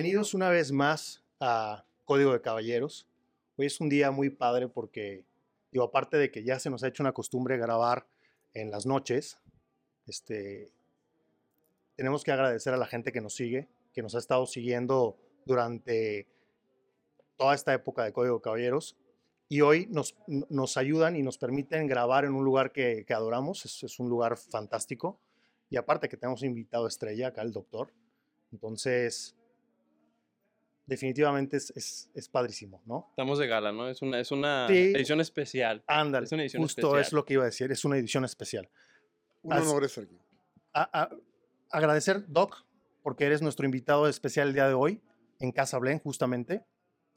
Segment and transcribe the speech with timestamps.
[0.00, 3.06] Bienvenidos una vez más a Código de Caballeros.
[3.58, 5.26] Hoy es un día muy padre porque,
[5.70, 8.06] digo, aparte de que ya se nos ha hecho una costumbre grabar
[8.54, 9.38] en las noches,
[10.06, 10.72] este,
[11.96, 16.26] tenemos que agradecer a la gente que nos sigue, que nos ha estado siguiendo durante
[17.36, 18.96] toda esta época de Código de Caballeros.
[19.50, 20.16] Y hoy nos,
[20.78, 23.66] ayudan y nos permiten grabar en un lugar que, que adoramos.
[23.66, 25.20] Es, es un lugar fantástico.
[25.68, 27.92] Y aparte que tenemos invitado estrella acá, el doctor.
[28.50, 29.36] Entonces,
[30.90, 33.06] definitivamente es, es, es, padrísimo, ¿no?
[33.10, 33.88] Estamos de gala, ¿no?
[33.88, 34.92] Es una, es una Sí.
[34.94, 35.82] edición especial.
[35.86, 37.00] Ándale, Es una edición justo especial.
[37.06, 38.68] es lo que iba a decir, es una edición especial.
[39.42, 40.18] Un honor estar aquí.
[40.74, 41.10] A- a-
[41.70, 42.64] agradecer, Doc,
[43.02, 45.00] porque eres nuestro invitado especial el día de hoy
[45.38, 46.64] en Casa Blen, justamente.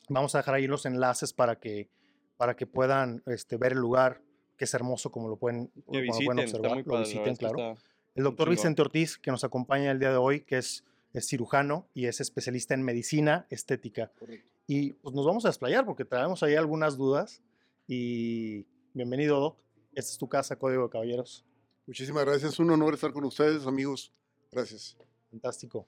[0.07, 1.89] Vamos a dejar ahí los enlaces para que,
[2.37, 4.21] para que puedan este, ver el lugar,
[4.57, 6.77] que es hermoso, como lo pueden, Que como lo visiten, pueden observar.
[6.77, 6.99] lo padre.
[7.05, 7.77] visiten, claro.
[8.15, 8.49] El doctor.
[8.49, 12.19] Vicente Ortiz, que nos acompaña el día de hoy, que es, es cirujano y es
[12.19, 14.11] especialista en medicina estética.
[14.19, 14.49] Correcto.
[14.67, 17.41] Y pues nos vamos a desplayar porque traemos ahí algunas dudas.
[17.87, 19.59] Y bienvenido, Doc.
[19.93, 21.45] Esta es tu casa, Código de Caballeros.
[21.85, 22.59] Muchísimas gracias.
[22.59, 24.11] Un honor estar con ustedes, amigos.
[24.51, 24.97] Gracias.
[25.29, 25.87] Fantástico.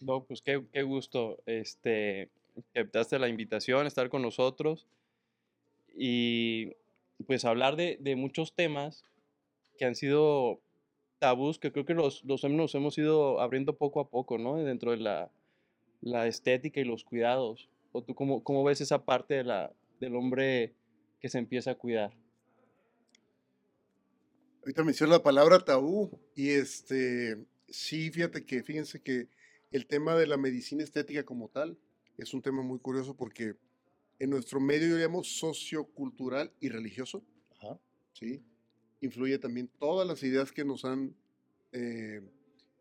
[0.00, 2.30] No, pues qué, qué gusto este,
[2.72, 4.86] que aceptaste la invitación, estar con nosotros
[5.96, 6.72] y
[7.26, 9.04] pues hablar de, de muchos temas
[9.78, 10.60] que han sido
[11.18, 14.56] tabús que creo que los, los hombres nos hemos ido abriendo poco a poco, ¿no?
[14.56, 15.30] Dentro de la,
[16.00, 17.68] la estética y los cuidados.
[17.92, 20.74] ¿O tú cómo, cómo ves esa parte de la, del hombre
[21.20, 22.12] que se empieza a cuidar?
[24.62, 29.28] Ahorita mencioné la palabra tabú y este, sí, fíjate que, fíjense que
[29.70, 31.78] el tema de la medicina estética como tal
[32.16, 33.54] es un tema muy curioso porque
[34.18, 37.24] en nuestro medio diríamos sociocultural y religioso,
[37.56, 37.78] Ajá.
[38.12, 38.42] ¿sí?
[39.00, 41.14] Influye también todas las ideas que nos han
[41.72, 42.20] eh,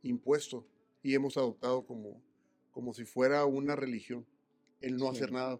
[0.03, 0.65] impuesto
[1.03, 2.21] y hemos adoptado como,
[2.71, 4.25] como si fuera una religión,
[4.81, 5.17] el no Sí.
[5.17, 5.59] hacer nada,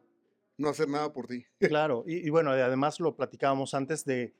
[0.58, 1.46] no hacer nada por ti.
[1.60, 4.34] Claro, y, y bueno, además lo platicábamos antes de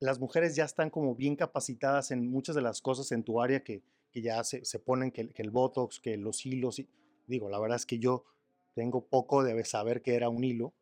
[0.00, 3.64] las mujeres ya están como bien capacitadas en muchas de las cosas en tu área
[3.64, 3.82] que,
[4.12, 6.88] que ya se, se ponen, que, el- que el Botox, que los hilos, y,
[7.26, 8.24] digo, la verdad es que yo
[8.74, 10.72] tengo poco de saber que era un hilo,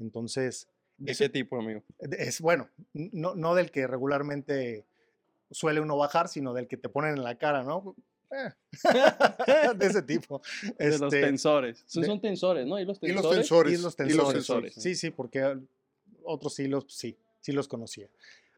[0.00, 0.68] entonces
[0.98, 1.82] ¿De Ese- qué tipo, amigo?
[1.98, 4.84] es bueno, no, no del que regularmente
[5.50, 7.94] suele uno bajar, sino del que te ponen en la cara, ¿no?
[8.30, 8.52] Eh,
[9.76, 10.40] de ese tipo.
[10.78, 11.84] De los Este, tensores.
[11.86, 12.78] Son, de- son tensores, ¿no?
[12.80, 13.38] Y los Y los tensores.
[13.48, 13.72] tensores.
[13.72, 14.34] y los y los tensores.
[14.34, 14.74] tensores.
[14.74, 15.58] Sí, sí, porque
[16.24, 18.08] otros hilos, sí, sí los conocía.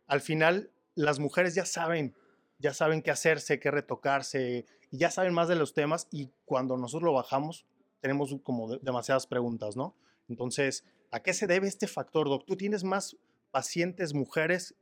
[0.07, 2.15] Al final, las mujeres ya saben,
[2.59, 6.77] ya saben qué hacerse, qué retocarse, y ya saben más de los temas y cuando
[6.77, 7.67] nosotros lo bajamos,
[8.01, 9.95] tenemos como de- demasiadas preguntas, ¿no?
[10.29, 12.45] Entonces, ¿a qué se debe este factor, Doc?
[12.47, 13.17] ¿Tú tienes más
[13.51, 14.75] pacientes mujeres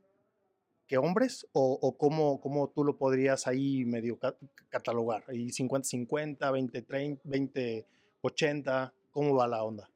[0.87, 4.37] que hombres o, o cómo, cómo tú lo podrías ahí medio ca-
[4.69, 5.23] catalogar?
[5.31, 7.85] ¿Y 50-50, 20-30,
[8.23, 8.93] 20-80?
[9.11, 9.89] ¿Cómo va la onda?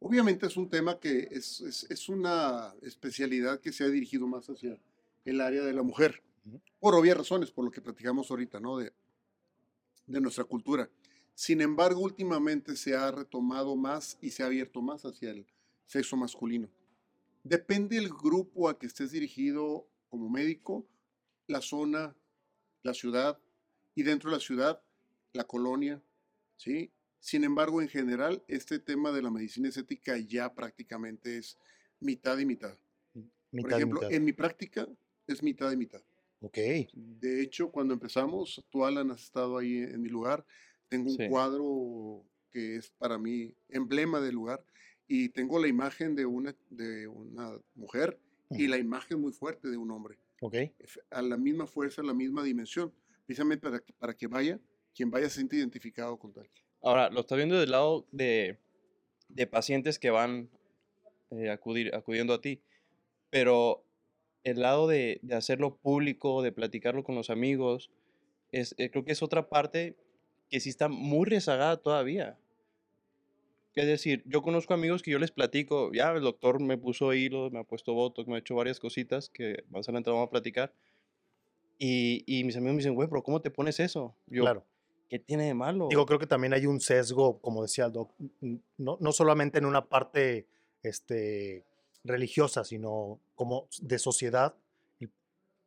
[0.00, 4.48] Obviamente es un tema que es, es- es una especialidad que se ha dirigido más
[4.48, 4.78] hacia
[5.24, 6.22] el área de la mujer,
[6.80, 8.78] por obvias razones, por lo que platicamos ahorita, ¿no?
[8.78, 8.92] De,
[10.06, 10.88] de nuestra cultura.
[11.34, 15.46] Sin embargo, últimamente se ha retomado más y se ha abierto más hacia el
[15.88, 16.68] sexo masculino.
[17.42, 20.86] Depende del grupo a que estés dirigido como médico,
[21.46, 22.14] la zona,
[22.82, 23.40] la ciudad
[23.94, 24.82] y dentro de la ciudad,
[25.32, 26.00] la colonia,
[26.56, 26.92] ¿sí?
[27.20, 31.58] Sin embargo, en general, este tema de la medicina estética ya prácticamente es
[32.00, 32.78] mitad y mitad.
[33.12, 34.12] Por Mitad y ejemplo, mitad.
[34.12, 34.88] en mi práctica
[35.26, 36.02] es mitad y mitad.
[36.40, 36.58] Ok.
[36.92, 40.44] De hecho, cuando empezamos, tú, Alan, has estado ahí en mi lugar.
[40.88, 41.28] Tengo un Sí.
[41.28, 44.64] cuadro que es para mí emblema del lugar
[45.08, 48.18] y tengo la imagen de una, de una mujer
[48.50, 50.18] y la imagen muy fuerte de un hombre.
[51.10, 52.92] A la misma fuerza, a la misma dimensión.
[53.26, 54.60] Precisamente para que, para que vaya,
[54.94, 56.48] quien vaya se siente identificado con tal.
[56.82, 58.58] Ahora, lo estás viendo del lado de,
[59.28, 60.48] de pacientes que van
[61.30, 62.60] eh, acudir, acudiendo a ti,
[63.30, 63.84] pero
[64.44, 67.90] el lado de, de hacerlo público, de platicarlo con los amigos,
[68.52, 69.96] es, eh, creo que es otra parte
[70.48, 72.38] que sí está muy rezagada todavía.
[73.78, 77.52] Es decir, yo conozco amigos que yo les platico, ya el doctor me puso hilos,
[77.52, 80.72] me ha puesto botox, me ha hecho varias cositas que más adelante vamos a platicar.
[81.78, 84.16] Y, y mis amigos me dicen, güey, pero ¿cómo te pones eso?
[84.26, 84.64] Yo, Claro.
[85.08, 85.86] ¿qué tiene de malo?
[85.88, 88.12] Digo, creo que también hay un sesgo, como decía el doc,
[88.76, 90.48] no, no solamente en una parte
[90.82, 91.64] este,
[92.04, 94.54] religiosa, sino como de sociedad.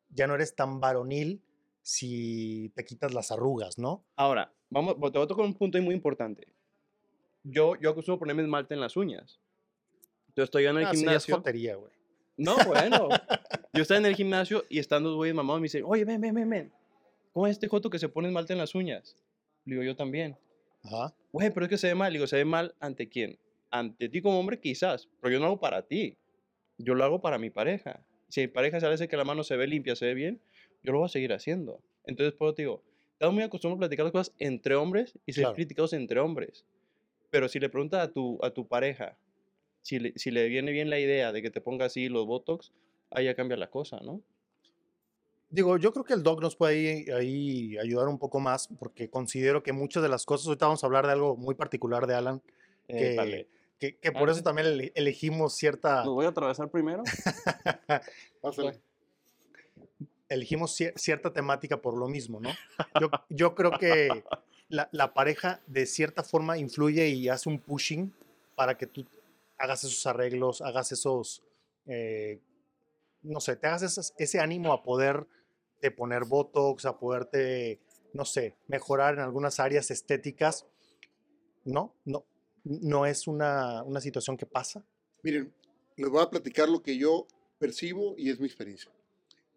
[0.09, 1.41] Ya no eres tan varonil
[1.81, 4.03] si te quitas las arrugas, ¿no?
[4.17, 6.50] Ahora, vamos, te voy a tocar un punto muy importante.
[7.43, 9.39] Yo, yo acostumbro ponerme esmalte en las uñas.
[10.35, 11.35] Yo estoy en el Ah, sí, es gimnasio.
[11.37, 11.91] jotería, güey.
[12.37, 13.09] no, bueno.
[13.73, 16.33] yo estoy en el gimnasio y están dos güeyes mamados me dicen, oye, ven, ven,
[16.35, 16.73] ven, ven.
[17.33, 19.15] ¿Cómo es este joto que se pone esmalte en las uñas?
[19.65, 20.37] Le digo, yo también.
[20.83, 21.13] Ajá.
[21.31, 22.11] Güey, pero es que se ve mal.
[22.13, 23.37] Digo, ¿se ve mal ante quién?
[23.69, 26.17] Ante ti como hombre quizás, pero yo no lo hago para ti.
[26.77, 28.03] Yo lo hago para mi pareja.
[28.27, 30.41] Si mi pareja se hace que la mano se ve limpia, se ve bien,
[30.83, 31.81] yo lo voy a seguir haciendo.
[32.05, 32.83] Entonces, por eso te digo,
[33.13, 35.55] estamos muy acostumbrados a platicar las cosas entre hombres y ser Claro.
[35.55, 36.65] criticados entre hombres.
[37.31, 39.17] Pero si le preguntas a tu, a tu pareja
[39.81, 42.71] si le, si le viene bien la idea de que te ponga así los botox,
[43.09, 44.21] ahí ya cambia la cosa, ¿no?
[45.49, 49.09] Digo, yo creo que el doc nos puede ahí, ahí ayudar un poco más porque
[49.09, 52.13] considero que muchas de las cosas, ahorita vamos a hablar de algo muy particular de
[52.13, 52.41] Alan,
[52.87, 53.47] que,
[53.79, 57.03] que, que por eso también ele- elegimos cierta, ¿Los voy a atravesar primero?
[58.41, 58.79] Pásale.
[60.29, 62.49] elegimos cier- cierta temática por lo mismo, ¿no?
[62.99, 64.23] Yo, yo creo que
[64.71, 68.13] la, pareja de cierta forma influye y hace un pushing
[68.55, 69.05] para que tú
[69.57, 71.43] hagas esos arreglos, hagas esos,
[71.85, 72.39] eh,
[73.21, 75.27] no sé, te hagas esas- ese ánimo a poder
[75.81, 77.79] de poner botox, a poderte,
[78.13, 80.65] no sé, mejorar en algunas áreas estéticas.
[81.65, 82.25] No, no,
[82.63, 84.83] no es una, una situación que pasa.
[85.23, 85.53] Miren,
[85.97, 87.27] les voy a platicar lo que yo
[87.59, 88.91] percibo y es mi experiencia.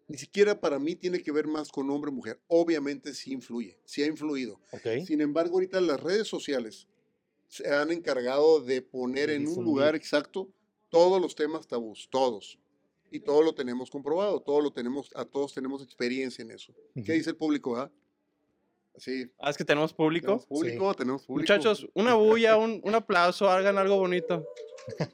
[0.07, 2.39] Ni siquiera para mí tiene que ver más con hombre o mujer.
[2.47, 4.59] Obviamente sí influye, sí ha influido.
[5.05, 6.87] Sin embargo, ahorita las redes sociales
[7.47, 10.47] se han encargado de poner en un lugar exacto
[10.89, 12.59] todos los temas tabús, todos.
[13.11, 16.73] Y todo lo tenemos comprobado, todo lo tenemos, a todos tenemos experiencia en eso.
[16.93, 17.75] ¿Qué dice el público?
[17.77, 17.89] Ah?
[18.97, 20.27] Sí, Ah, es que tenemos público.
[20.27, 21.53] tenemos público, tenemos público.
[21.53, 24.45] Muchachos, una bulla, un, un aplauso, hagan algo bonito.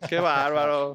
[0.09, 0.93] Qué bárbaro.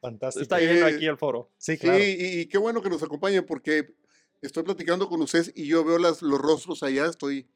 [0.00, 0.42] Fantástico.
[0.42, 1.50] Está lleno Eh, aquí el foro.
[1.58, 1.98] Sí, Sí, claro.
[2.02, 3.94] y, y qué bueno que nos acompañen porque
[4.42, 7.48] estoy platicando con ustedes y yo veo las, los rostros allá, estoy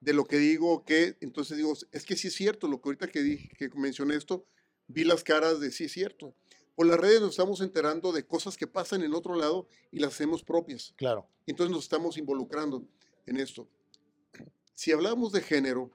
[0.00, 3.08] de lo que digo, que entonces digo, es que sí es cierto, lo que ahorita
[3.08, 4.46] que dije, que mencioné esto,
[4.86, 6.34] vi las caras de sí es cierto.
[6.74, 10.12] Por las redes nos estamos enterando de cosas que pasan en otro lado y las
[10.12, 10.92] hacemos propias.
[10.96, 11.26] Claro.
[11.46, 12.86] Entonces nos estamos involucrando
[13.24, 13.66] en esto.
[14.74, 15.90] Si hablamos de género,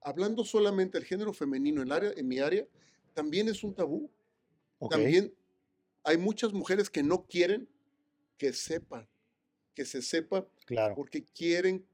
[0.00, 2.66] hablando solamente del género femenino en, el área, en mi área,
[3.14, 4.10] también es un tabú.
[4.88, 5.34] También
[6.04, 7.68] hay muchas mujeres que no quieren
[8.38, 9.08] que sepan,
[9.74, 10.94] que se sepa, Claro.
[10.94, 11.86] porque quieren,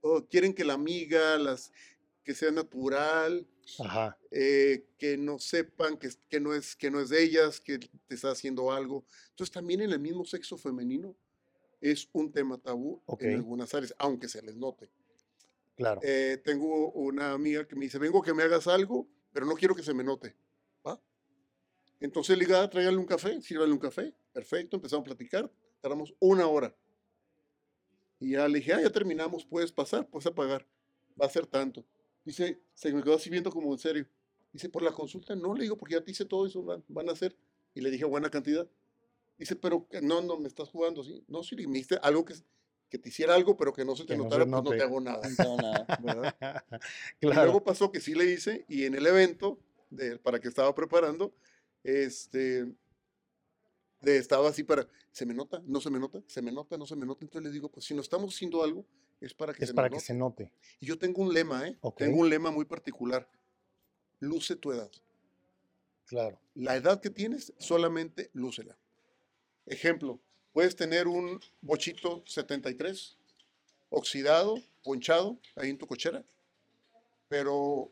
[0.00, 1.72] oh, quieren que la amiga, las,
[2.24, 3.46] que sea natural,
[3.78, 4.18] Ajá.
[4.30, 8.14] eh, que no sepan que, que, no es, que no es de ellas, que te
[8.14, 9.04] está haciendo algo.
[9.30, 11.14] Entonces también en el mismo sexo femenino
[11.80, 14.90] es un tema tabú en algunas áreas, aunque se les note.
[15.76, 16.00] Claro.
[16.02, 19.54] Eh, tengo una amiga que me dice, vengo a que me hagas algo, pero no
[19.54, 20.34] quiero que se me note.
[22.00, 24.14] Entonces le digo, ah, tráigale un café, sírvale un café.
[24.32, 25.50] Perfecto, empezamos a platicar,
[25.80, 26.74] tardamos una hora.
[28.20, 30.66] Y ya le dije, ah, ya terminamos, puedes pasar, puedes apagar.
[31.20, 31.84] Va a ser tanto.
[32.24, 34.06] Dice, se me quedó así viendo como en serio.
[34.52, 37.08] Dice, por la consulta, no, le digo, porque ya te hice todo eso, van, van
[37.08, 37.36] a hacer.
[37.74, 38.66] Y le dije, buena cantidad.
[39.38, 41.22] Dice, pero no, no, me estás jugando, ¿sí?
[41.28, 42.34] No, si me diste algo que,
[42.88, 44.70] que te hiciera algo, pero que no se te Que no se notara, pues no
[44.70, 45.20] te hago nada.
[45.44, 45.86] No nada.
[46.00, 46.64] ¿verdad?
[47.20, 47.44] Y claro.
[47.44, 49.58] luego pasó que sí le hice y en el evento
[49.90, 51.34] de, para que estaba preparando,
[51.86, 52.66] este,
[54.00, 55.62] de, estaba así para, ¿se me nota?
[55.64, 56.20] ¿No se me nota?
[56.26, 56.76] ¿Se me nota?
[56.76, 57.24] ¿No se me nota?
[57.24, 58.84] Entonces le digo, pues si no estamos haciendo algo,
[59.20, 60.04] es para que es se para que note.
[60.04, 60.52] se note.
[60.80, 61.78] Y yo tengo un lema, ¿eh?
[61.96, 63.28] Tengo un lema muy particular.
[64.18, 64.90] Luce tu edad.
[66.06, 66.40] Claro.
[66.54, 68.76] La edad que tienes, solamente lúcela.
[69.64, 70.20] Ejemplo,
[70.52, 73.16] puedes tener un bochito 73,
[73.90, 76.24] oxidado, ponchado, ahí en tu cochera,
[77.28, 77.90] pero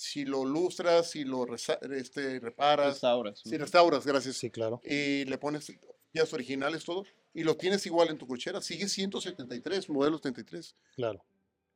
[0.00, 3.40] si lo lustras, si lo este, reparas, Restauras.
[3.40, 4.80] si restauras, gracias, Sí, claro.
[4.84, 5.70] y le pones
[6.10, 7.04] piezas originales, todo,
[7.34, 11.22] y lo tienes igual en tu cochera, sigue 173, modelo 73, Claro.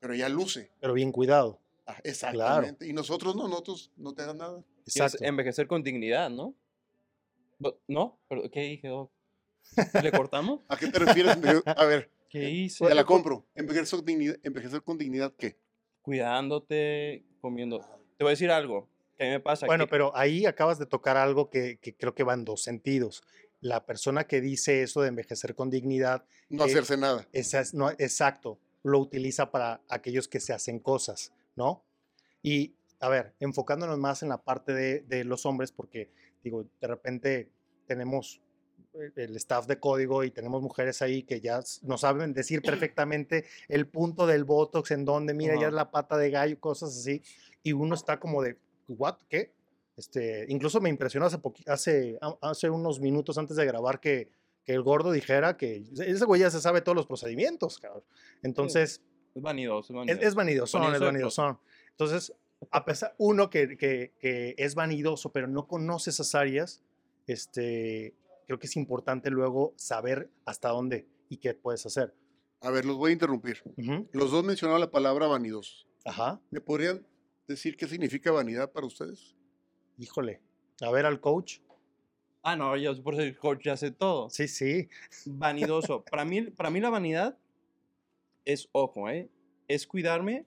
[0.00, 0.70] pero ya luce.
[0.80, 1.60] Pero bien cuidado.
[1.86, 2.88] Ah, exactamente.
[2.88, 4.64] Y nosotros no, nosotros no te hagan nada.
[4.86, 5.18] Es Exacto.
[5.22, 6.54] envejecer con dignidad, ¿no?
[7.86, 8.18] ¿No?
[8.28, 8.88] ¿Pero ¿Qué dije?
[8.88, 9.10] Doc?
[10.02, 10.60] ¿Le cortamos?
[10.68, 11.36] ¿A qué te refieres?
[11.66, 12.86] A ver, ¿Qué hice?
[12.86, 13.44] te la compro.
[13.54, 15.56] Envejecer con dignidad, envejecer con dignidad ¿qué?
[16.02, 17.84] Cuidándote, comiendo.
[18.16, 19.66] Te voy a decir algo que a mí me pasa.
[19.66, 22.62] Bueno, que- pero ahí acabas de tocar algo que, que creo que va en dos
[22.62, 23.22] sentidos.
[23.60, 27.26] La persona que dice eso de envejecer con dignidad, No hacerse nada.
[27.32, 31.82] esa es- no, exacto, lo utiliza para aquellos que se hacen cosas, ¿no?
[32.42, 36.10] Y, a ver, enfocándonos más en la parte de, de los hombres, porque,
[36.42, 37.48] digo, de repente
[37.86, 38.40] tenemos
[38.94, 42.60] eh, el staff de código y tenemos mujeres ahí que ya nos saben decir
[42.92, 46.90] perfectamente el punto del Botox, en donde, mira, ya es la pata de gallo, cosas
[46.96, 47.22] así,
[47.64, 48.56] y uno está como de,
[48.86, 49.16] ¿what?
[49.28, 49.52] ¿Qué?
[49.96, 54.28] Este, incluso me impresionó hace, hace, a- hace unos minutos antes de grabar que,
[54.64, 58.04] que el gordo dijera que ese güey ya se sabe todos los procedimientos, cabrón.
[58.42, 59.02] Entonces,
[59.34, 60.20] Es vanidoso, es es, vanidoso.
[60.20, 61.58] es es Vanidoso de vanidosón.
[61.90, 62.32] Entonces,
[62.70, 66.82] a pesar, uno que, que- que es vanidoso, pero no conoce esas áreas,
[67.26, 68.14] este,
[68.46, 72.14] creo que es importante luego saber hasta dónde y qué puedes hacer.
[72.60, 73.62] A ver, los voy a interrumpir.
[73.76, 75.86] Ujú, Los dos mencionaron la palabra vanidosos.
[76.04, 76.40] Ajá.
[76.50, 77.06] ¿Me podrían
[77.46, 79.34] decir qué significa vanidad para ustedes?
[79.98, 80.40] Híjole.
[80.80, 81.60] A ver al coach.
[82.42, 84.28] Ah, no, yo por ser coach ya sé todo.
[84.28, 84.88] Sí, sí.
[85.26, 86.04] Vanidoso.
[86.10, 87.38] para, mí, para mí la vanidad
[88.44, 89.30] es, ojo, ¿eh?
[89.68, 90.46] es cuidarme,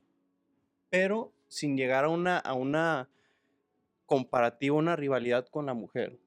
[0.90, 3.10] pero sin llegar a una, a una
[4.06, 6.20] comparativa, una rivalidad con la mujer.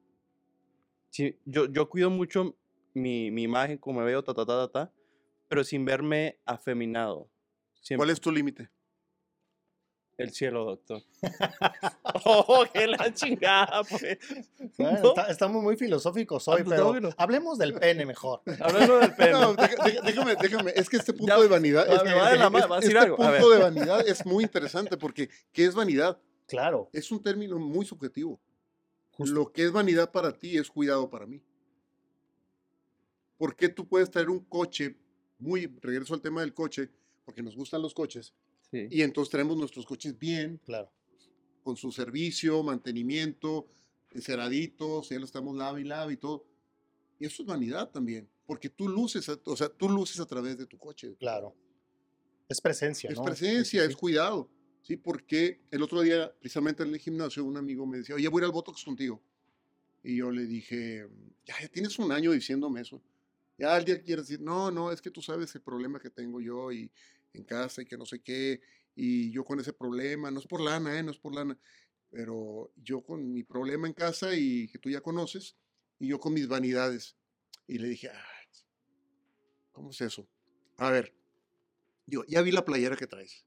[1.09, 2.55] Sí, yo, yo cuido mucho
[2.93, 4.93] mi, mi imagen, como me veo, ta, ta, ta, ta, ta,
[5.47, 7.29] pero sin verme afeminado.
[7.81, 8.69] Siempre- ¿Cuál es tu límite?
[10.21, 11.03] El cielo, doctor.
[12.25, 14.17] oh, que la chingada, pues.
[14.77, 18.41] Bueno, No, está- estamos muy filosóficos hoy, Ah, pues, pero no, hablemos del pene mejor.
[18.59, 19.31] Hablando del pene.
[19.31, 19.53] No,
[20.03, 20.71] déjame, déjame.
[20.75, 21.87] Es que este punto Ya, de vanidad.
[21.89, 23.15] va- es- me va de la es- va a decir este algo.
[23.23, 23.57] A punto ver.
[23.57, 26.19] de vanidad es muy interesante porque ¿qué es vanidad?
[26.47, 26.89] Claro.
[26.93, 28.39] Es un término muy subjetivo.
[29.11, 29.33] Justo.
[29.35, 31.41] Lo que es vanidad para ti es cuidado para mí.
[33.37, 34.95] ¿Por qué tú puedes traer un coche?
[35.39, 36.89] Muy, regreso al tema del coche,
[37.25, 38.33] porque nos gustan los coches,
[38.71, 38.87] Sí.
[38.89, 40.89] y entonces traemos nuestros coches bien, Claro.
[41.63, 43.67] con su servicio, mantenimiento,
[44.11, 46.45] enceraditos, ya lo estamos lava y lava y todo.
[47.19, 50.57] Y eso es vanidad también, porque tú luces, a- o sea, tú luces a través
[50.57, 51.15] de tu coche.
[51.19, 51.55] Claro.
[52.47, 53.23] Es presencia, Es ¿no?
[53.23, 54.49] presencia, Sí, es cuidado.
[54.81, 58.39] Sí, porque el otro día, precisamente en el gimnasio, un amigo me decía, oye, voy
[58.39, 59.21] a ir al Botox contigo.
[60.03, 61.07] Y yo le dije,
[61.45, 62.99] ya, ya tienes un año diciéndome eso.
[63.59, 66.41] Ya al día quieres decir, no, no, es que tú sabes el problema que tengo
[66.41, 66.89] yo y
[67.33, 68.61] en casa y que no sé qué.
[68.95, 71.03] Y yo con ese problema, no es por lana, ¿eh?
[71.03, 71.57] No es por lana.
[72.09, 75.57] Pero yo con mi problema en casa y que tú ya conoces,
[75.99, 77.17] y yo con mis vanidades.
[77.67, 78.47] Y le dije, "Ay,
[79.71, 80.29] ¿cómo es eso?
[80.77, 81.13] A ver,
[82.05, 83.45] digo, ya vi la playera que traes.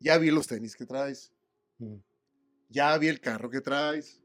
[0.00, 1.32] Ya vi los tenis que traes.
[1.78, 2.02] Mm,
[2.68, 4.22] Ya vi el carro que traes.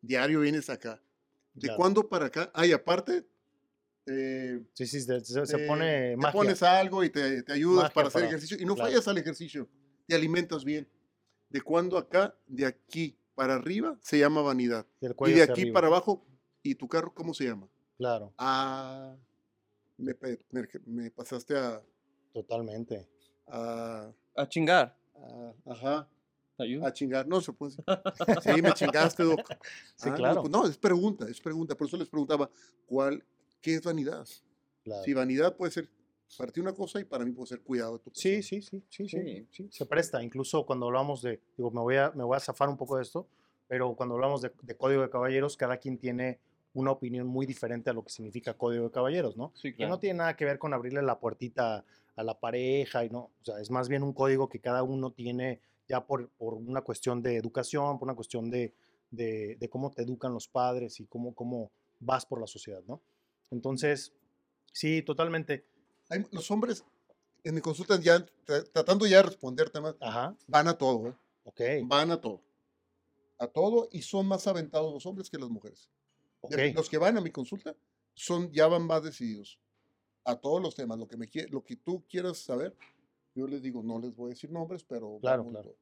[0.00, 1.02] Diario vienes acá.
[1.54, 2.50] ¿De cuándo para acá?
[2.54, 3.28] Ay, aparte,
[4.10, 6.32] eh, Sí, sí, se, se- se te- pone te magia.
[6.32, 8.56] pones algo y te, te ayudas Magia para hacer para- ejercicio.
[8.60, 8.90] Y no claro.
[8.90, 9.68] fallas al ejercicio.
[10.06, 10.88] Te alimentas bien.
[11.50, 12.34] ¿De cuándo acá?
[12.46, 14.86] De aquí para arriba se llama vanidad.
[15.00, 15.74] Y de aquí arriba.
[15.74, 16.26] para abajo,
[16.62, 17.68] ¿y tu carro cómo se llama?
[17.96, 19.16] Claro, Ah,
[19.96, 20.14] me,
[20.50, 21.82] me- me pasaste a,
[22.32, 23.08] totalmente.
[23.46, 24.96] a- A chingar.
[25.16, 26.08] a- ajá,
[26.56, 26.88] ¿Te ayuda?
[26.88, 27.26] a chingar.
[27.26, 27.84] No se puede decir.
[28.56, 29.40] Sí, me chingaste, Doc.
[29.96, 30.40] Sí, Ah, no, claro.
[30.42, 31.74] pues no, es pregunta, es pregunta.
[31.76, 32.50] Por eso les preguntaba,
[32.86, 33.24] ¿cuál,
[33.60, 34.26] ¿qué es vanidad?
[34.84, 35.02] claro.
[35.04, 35.88] Si vanidad puede ser
[36.36, 38.42] para ti una cosa y para mí puede ser cuidado de tu persona.
[38.42, 39.46] sí, sí, sí, sí, Sí.
[39.50, 40.22] sí, Se presta.
[40.22, 43.02] Incluso cuando hablamos de, digo, me voy a, me voy a zafar un poco de
[43.02, 43.26] esto,
[43.66, 46.38] pero cuando hablamos de, de código de caballeros, cada quien tiene
[46.74, 49.52] una opinión muy diferente a lo que significa código de caballeros, ¿no?
[49.54, 51.84] Sí, Que no tiene nada que ver con abrirle la puertita
[52.14, 55.10] a la pareja y no, o sea, es más bien un código que cada uno
[55.12, 58.74] tiene ya por, por una cuestión de educación, por una cuestión de,
[59.10, 63.00] de, de cómo te educan los padres y cómo, cómo vas por la sociedad, ¿no?
[63.50, 64.12] Entonces,
[64.72, 65.64] sí, totalmente.
[66.08, 66.84] Hay- los hombres
[67.44, 71.14] en mi consulta ya tra- tratando ya de responder temas, Ajá, van a todo, ¿eh?
[71.44, 72.42] ok, van a todo.
[73.38, 75.88] A todo y son más aventados los hombres que las mujeres.
[76.48, 76.74] De- ok.
[76.76, 77.74] Los que van a mi consulta
[78.14, 79.58] son ya van más decididos
[80.24, 80.98] a todos los temas.
[80.98, 82.76] Lo que, me, lo que tú quieras saber,
[83.34, 85.74] yo les digo, no les voy a decir nombres, pero Claro, claro.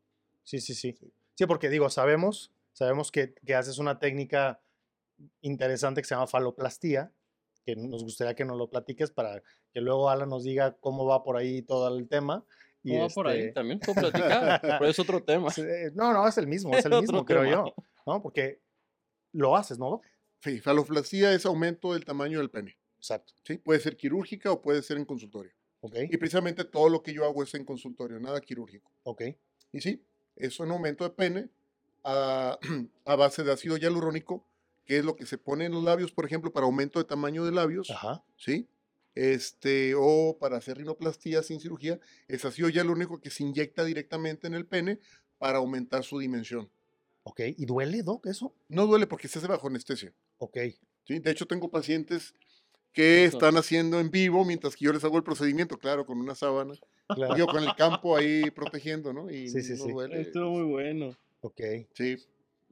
[0.44, 0.92] Sí, sí, sí.
[0.92, 1.10] Sí.
[1.34, 4.60] Sí, porque digo, sabemos, sabemos que, que haces una técnica
[5.40, 7.12] interesante que se llama faloplastía,
[7.66, 9.42] que nos gustaría que nos lo platiques para
[9.72, 12.44] que luego Alan nos diga cómo va por ahí todo el tema.
[12.84, 15.48] Y No, por ahí este, también puedo platicar, pero es otro tema.
[15.94, 17.52] No, no, es el mismo, es el mismo, creo tema.
[17.52, 17.74] yo,
[18.06, 18.22] ¿no?
[18.22, 18.60] Porque
[19.32, 20.00] lo haces, ¿no?
[20.40, 22.78] Sí, faloplastia es aumento del tamaño del pene.
[22.98, 23.58] Exacto, ¿sí?
[23.58, 25.52] Puede ser quirúrgica o puede ser en consultorio.
[25.80, 28.92] ok, Y precisamente todo lo que yo hago es en consultorio, nada quirúrgico.
[29.02, 29.22] ok,
[29.72, 30.04] Y sí,
[30.36, 31.48] es un aumento de pene
[32.04, 32.56] a,
[33.04, 34.46] a base de ácido hialurónico,
[34.86, 37.44] que es lo que se pone en los labios, por ejemplo, para aumento de tamaño
[37.44, 38.66] de labios, ajá, ¿sí?
[39.14, 44.54] Este, o para hacer rinoplastia sin cirugía, es ácido hialurónico que se inyecta directamente en
[44.54, 44.98] el pene
[45.38, 46.70] para aumentar su dimensión.
[47.24, 47.40] ok.
[47.56, 48.54] ¿Y duele, Doc, eso?
[48.68, 50.12] No duele porque se hace bajo anestesia.
[50.38, 50.58] Ok,
[51.04, 51.18] ¿sí?
[51.18, 52.34] De hecho, tengo pacientes
[52.92, 56.34] que están haciendo en vivo mientras que yo les hago el procedimiento, claro, con una
[56.34, 56.74] sábana,
[57.08, 59.30] claro, yo con el campo ahí protegiendo, ¿no?
[59.30, 59.92] Y Sí, sí, no sí.
[59.92, 60.20] duele.
[60.20, 61.16] Estuvo muy bueno.
[61.40, 61.60] ok.
[61.94, 62.16] Sí,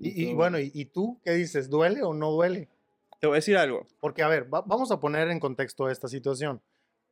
[0.09, 1.69] Y, y bueno, ¿y, y tú qué dices?
[1.71, 2.69] ¿Duele o no duele?
[3.21, 3.87] Te voy a decir algo.
[4.01, 6.61] Porque, a ver, va- vamos a poner en contexto esta situación.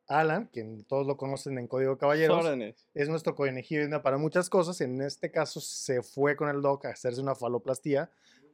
[0.08, 2.86] Alan, quien todos lo conocen en Código Caballeros, Órdenes.
[2.92, 4.80] es nuestro conejillo para muchas cosas.
[4.80, 8.10] En este caso se fue con el doc a hacerse una faloplastía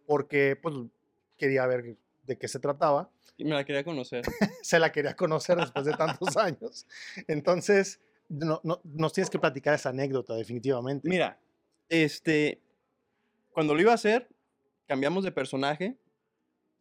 [0.06, 0.74] porque pues,
[1.36, 3.10] quería ver de qué se trataba.
[3.38, 4.22] Y me la quería conocer.
[4.62, 6.86] Se la quería conocer después de tantos años.
[7.28, 11.08] Entonces, no- no- nos tienes que platicar esa anécdota definitivamente.
[11.08, 11.38] Mira,
[11.88, 12.60] este,
[13.58, 14.28] cuando lo iba a hacer,
[14.86, 15.96] cambiamos de personaje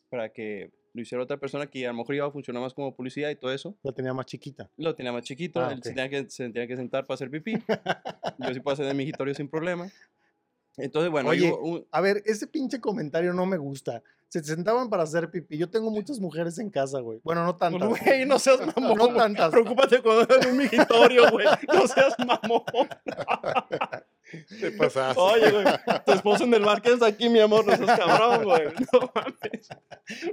[0.09, 2.95] para que lo hiciera otra persona que a lo mejor iba a funcionar más como
[2.95, 3.75] policía y todo eso.
[3.81, 4.69] La tenía más chiquita.
[4.77, 5.95] Lo tenía más chiquito, Ah, él se, ok.
[5.95, 7.53] tenía que, se tenía que sentar para hacer pipí.
[8.37, 9.89] Yo sí puedo hacer de mi migitorio sin problema.
[10.77, 14.03] Entonces, bueno, Oye, un- A ver, ese pinche comentario no me gusta.
[14.27, 15.57] Se sentaban para hacer pipí.
[15.57, 17.19] Yo tengo muchas mujeres en casa, güey.
[17.23, 17.89] Bueno, no tantas.
[17.89, 18.95] güey, no seas mamón.
[18.99, 19.49] No tantas.
[19.49, 21.47] Preocúpate cuando en un migitorio, güey.
[21.73, 22.61] No seas mamón.
[24.59, 25.19] Te pasaste.
[25.21, 25.65] Oye, güey,
[26.05, 27.65] tu esposo en el bar, ¿qué es aquí, mi amor?
[27.65, 28.63] No seas cabrón, güey.
[28.93, 29.69] No mames.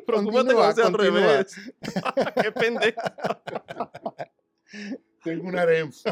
[0.07, 1.57] Preocúpate Continúa, cuando sea al revés.
[2.43, 3.01] Qué pendejo.
[5.23, 5.93] Tengo un harem.
[5.93, 6.03] Sí,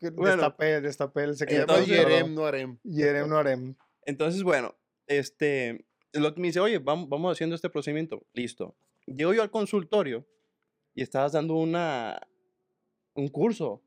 [0.00, 1.62] que Bueno, destapé, destapé el Se secreto.
[1.62, 2.78] Entonces- Yerem, no harem.
[2.82, 3.74] Yerem, no harem.
[4.06, 4.74] Entonces, bueno,
[5.06, 8.24] este, lo que me dice, oye, vamos, vamos haciendo este procedimiento.
[8.32, 8.76] Listo.
[9.06, 10.26] Llego yo al consultorio
[10.94, 12.20] y estabas dando una,
[13.14, 13.82] un curso.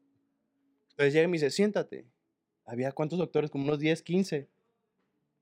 [0.92, 2.06] Entonces llega y me dice, siéntate.
[2.72, 4.48] Había cuántos doctores, como unos 10, 15.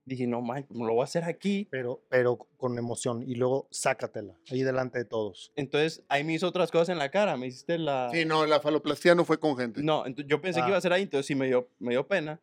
[0.06, 1.68] Dije, no, man, me lo voy a hacer aquí.
[1.70, 3.22] Pero, pero con emoción.
[3.28, 4.34] Y luego sácatela.
[4.50, 5.52] Ahí delante de todos.
[5.56, 7.38] Entonces ahí me hizo otras cosas en la cara.
[7.38, 8.10] Me hiciste la...
[8.12, 9.84] Sí, no, la faloplastia no fue con gente.
[9.84, 10.70] No, yo pensé que Ah.
[10.70, 12.42] iba a ser ahí, entonces sí me dio, me dio pena.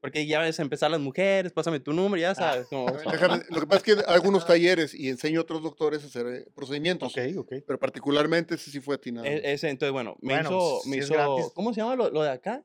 [0.00, 2.68] Porque ya ves a empezar las mujeres, pásame tu número, ya sabes.
[2.70, 6.06] déjame- lo que pasa es que hago algunos talleres y enseño a otros doctores a
[6.06, 7.12] hacer eh, procedimientos.
[7.14, 7.52] Ok, ok.
[7.66, 9.26] Pero particularmente ese sí fue atinado.
[9.26, 11.52] E- ese, entonces, bueno, me Bueno, hizo, si me hizo.
[11.54, 12.64] ¿cómo se llama lo, lo de acá?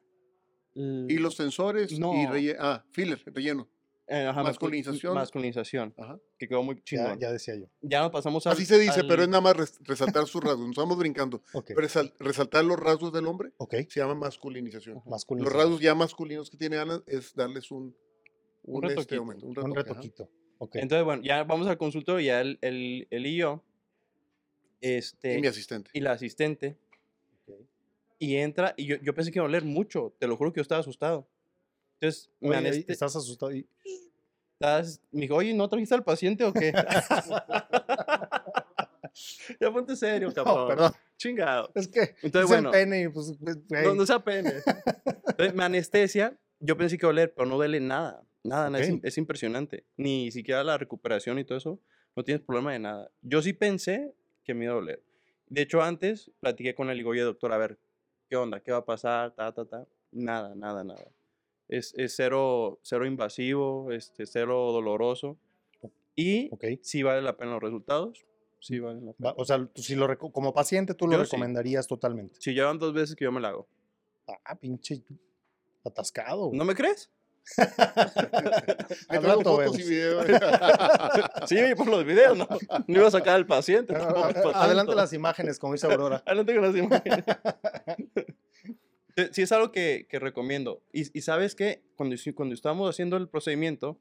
[0.75, 2.12] Y los sensores y No.
[2.32, 2.60] relleno.
[2.62, 3.67] Ah, filler, relleno.
[4.08, 5.15] Eh, ajá, mascul- masculinización.
[5.15, 6.20] Masculinización, Ajá.
[6.38, 7.13] que quedó muy Ya, chingón.
[7.20, 7.65] Ya, ya decía yo.
[7.82, 8.53] nos pasamos al...
[8.53, 10.60] Así se dice, pero es nada más res- resaltar sus rasgos.
[10.67, 11.41] Nos estamos brincando.
[11.53, 11.70] Ok.
[11.70, 13.74] Pero resal- resaltar los rasgos del hombre Ok.
[13.89, 15.01] se llama masculinización.
[15.08, 15.46] Masculino.
[15.50, 17.96] Los rasgos ya masculinos que tiene Alan es darles un,
[18.62, 19.89] Un un, este, retoquito, aumento, un Un retoque, ajá.
[20.01, 20.29] retoquito.
[20.60, 20.75] Ok.
[20.75, 23.63] Entonces, bueno, ya vamos al consultorio, ya él, él, él y yo,
[24.82, 25.89] este, Y mi asistente.
[25.94, 26.77] y la asistente.
[28.19, 30.57] Y entra, y yo, yo pensé que iba a oler mucho, te lo juro que
[30.57, 31.27] yo estaba asustado.
[32.00, 33.53] Entonces, me Oye, ahí aneste- estás asustado.
[33.53, 33.67] y-
[34.60, 36.74] estás- me dijo, oye, ¿no trajiste al paciente o qué?
[39.60, 40.67] ya ponte serio, No, cabrón.
[40.67, 40.91] perdón.
[41.17, 41.72] Chingado.
[41.75, 42.72] Es que Entonces, bueno.
[42.72, 43.84] pene pues, pues, güey.
[43.86, 44.53] No, no se apene.
[45.27, 46.37] Entonces, me anestesia.
[46.59, 48.24] Yo pensé que iba a oler, pero no duele nada.
[48.44, 49.85] Nada, nada, es, es impresionante.
[49.98, 51.79] Ni siquiera la recuperación y todo eso.
[52.16, 53.11] No tienes problema de nada.
[53.22, 54.13] Yo sí pensé
[54.44, 55.03] que me iba a doler.
[55.48, 57.79] De hecho, antes platiqué con él y digo, oye, doctor, a ver,
[58.29, 58.59] ¿qué onda?
[58.59, 59.31] ¿Qué va a pasar?
[59.35, 59.85] Ta, ta, ta.
[60.11, 61.05] Nada, nada, nada.
[61.68, 65.38] Es, es cero, cero invasivo, este, cero doloroso.
[66.16, 66.64] Y Ok.
[66.81, 68.25] sí vale la pena los resultados.
[68.59, 69.33] Sí vale la pena.
[69.38, 71.24] O sea, tú sí lo como paciente tú lo Yo sí.
[71.25, 72.40] recomendarías totalmente.
[72.40, 73.68] Si llevan dos veces que yo me la hago.
[74.44, 75.03] Ah, pinche
[75.83, 76.48] atascado.
[76.48, 76.57] güey.
[76.57, 77.11] ¿No me crees?
[79.08, 80.25] Traigo rato fotos y videos.
[81.48, 82.48] Sí, por los videos, ¿no?
[82.88, 83.94] No iba a sacar al paciente.
[83.96, 86.24] Ah, tampoco ah, pa' Adelante las imágenes, como dice Aurora.
[86.25, 87.25] Adelante con las imágenes.
[89.31, 90.84] Sí, es algo que, que recomiendo.
[90.92, 94.00] Y, y sabes que cuando, cuando estábamos haciendo el procedimiento,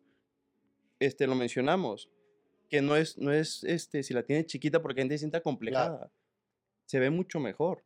[0.98, 2.10] este, lo mencionamos,
[2.68, 5.40] que no es, no es este, si la tienes chiquita porque la gente se sienta
[5.40, 6.10] complejada.
[6.86, 7.84] Se ve mucho mejor.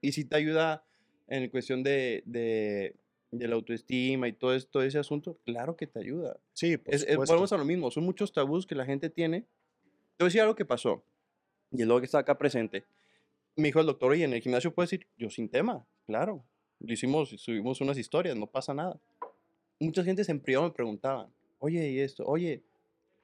[0.00, 0.84] Y si te ayuda
[1.26, 2.94] en cuestión de, de,
[3.30, 6.38] de la autoestima y todo, es- todo ese asunto, claro que te ayuda.
[6.52, 9.42] Sí, por Es, es- volvemos a lo mismo, son muchos tabús que la gente tiene.
[10.16, 11.04] Te voy a decir algo que pasó,
[11.70, 12.84] y es lo que está acá presente.
[13.56, 16.44] Me dijo el doctor, oye, en el gimnasio puedes ir, yo sin tema, claro.
[16.78, 19.00] Lo hicimos, subimos unas historias, no pasa nada.
[19.80, 22.24] Mucha gente en privado me preguntaban, oye, ¿y esto?
[22.26, 22.62] Oye,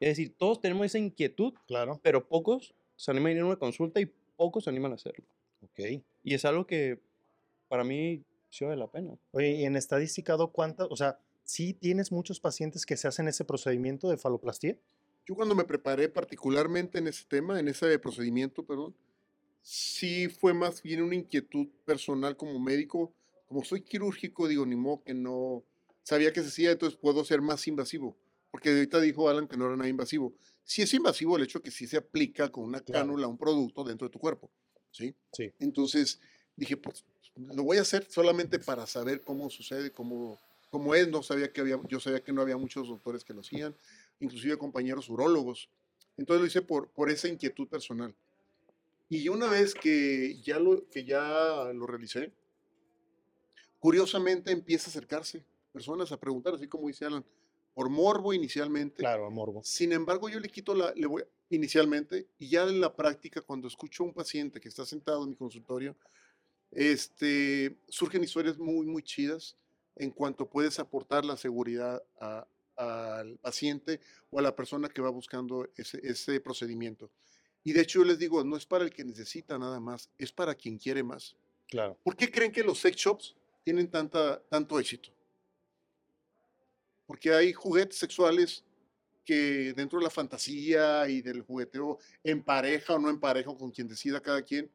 [0.00, 2.00] es decir, todos tenemos esa inquietud, Claro.
[2.02, 5.24] pero pocos se animan a ir a una consulta y pocos se animan a hacerlo.
[5.62, 6.02] Ok.
[6.24, 6.98] Y es algo que
[7.68, 9.18] para mí sí vale la pena.
[9.32, 10.86] Oye, y en estadística, Doc, ¿cuántas?
[10.90, 14.76] O sea, ¿sí tienes muchos pacientes que se hacen ese procedimiento de faloplastía?
[15.26, 18.94] Yo cuando me preparé particularmente en ese tema, en ese procedimiento, perdón,
[19.62, 23.12] sí fue más bien una inquietud personal como médico.
[23.46, 25.62] Como soy quirúrgico, digo, ni modo que no
[26.02, 28.16] sabía que se hacía, entonces puedo ser más invasivo.
[28.50, 30.34] Porque ahorita dijo Alan que no era nada invasivo.
[30.64, 33.06] Sí es invasivo el hecho que sí se aplica con una Claro.
[33.06, 34.50] cánula un producto dentro de tu cuerpo.
[34.90, 35.14] ¿sí?
[35.32, 35.52] Sí.
[35.58, 36.20] Entonces
[36.56, 37.04] dije, pues
[37.36, 40.38] lo voy a hacer solamente para saber cómo sucede, cómo,
[40.70, 41.08] cómo es.
[41.08, 43.74] No sabía que había, yo sabía que no había muchos doctores que lo hacían,
[44.20, 45.68] inclusive compañeros urólogos.
[46.16, 48.14] Entonces lo hice por, por esa inquietud personal.
[49.08, 52.32] Y una vez que ya lo, que ya lo realicé,
[53.78, 57.24] curiosamente empieza a acercarse personas a preguntar, así como dice Alan,
[57.74, 58.96] por morbo inicialmente.
[58.96, 59.62] Claro, morbo.
[59.64, 63.68] Sin embargo, yo le quito la, le voy, inicialmente, y ya en la práctica, cuando
[63.68, 65.96] escucho a un paciente que está sentado en mi consultorio,
[66.72, 69.56] este, surgen historias muy, muy chidas
[69.96, 75.10] en cuanto puedes aportar la seguridad a- al paciente o a la persona que va
[75.10, 77.10] buscando ese, ese procedimiento.
[77.62, 80.32] Y de hecho yo les digo, no es para el que necesita nada más, es
[80.32, 81.36] para quien quiere más.
[81.68, 81.96] Claro.
[82.02, 85.10] ¿Por qué creen que los sex shops tienen tanta, tanto éxito?
[87.06, 88.64] Porque hay juguetes sexuales
[89.24, 93.56] que dentro de la fantasía y del jugueteo en pareja o no en pareja, o
[93.56, 94.68] con quien decida cada quien,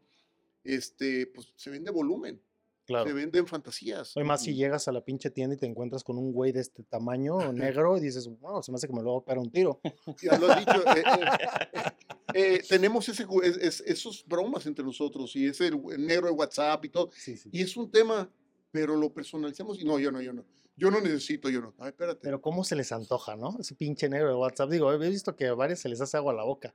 [0.75, 2.41] este, pues se vende volumen,
[2.85, 3.05] Claro.
[3.07, 4.15] se venden fantasías.
[4.15, 6.61] Hoy más si llegas a la pinche tienda y te encuentras con un güey de
[6.61, 9.39] este tamaño negro y dices, wow, se me hace que me lo voy a pegar
[9.39, 9.81] un tiro.
[10.21, 10.81] Ya lo has dicho.
[10.95, 11.91] eh, eh,
[12.33, 16.89] eh, tenemos ese, es- es- esos bromas entre nosotros y ese negro de WhatsApp y
[16.89, 17.09] todo.
[17.13, 17.49] Sí, sí.
[17.51, 18.29] Y es un tema,
[18.71, 20.45] pero lo personalizamos y no, yo no, yo no.
[20.79, 21.73] Yo no necesito, yo no.
[21.79, 22.19] Ay, espérate.
[22.21, 23.57] Pero cómo se les antoja, ¿no?
[23.59, 24.69] Ese pinche negro de WhatsApp.
[24.69, 26.73] Digo, he visto que a varios se les hace agua a la boca.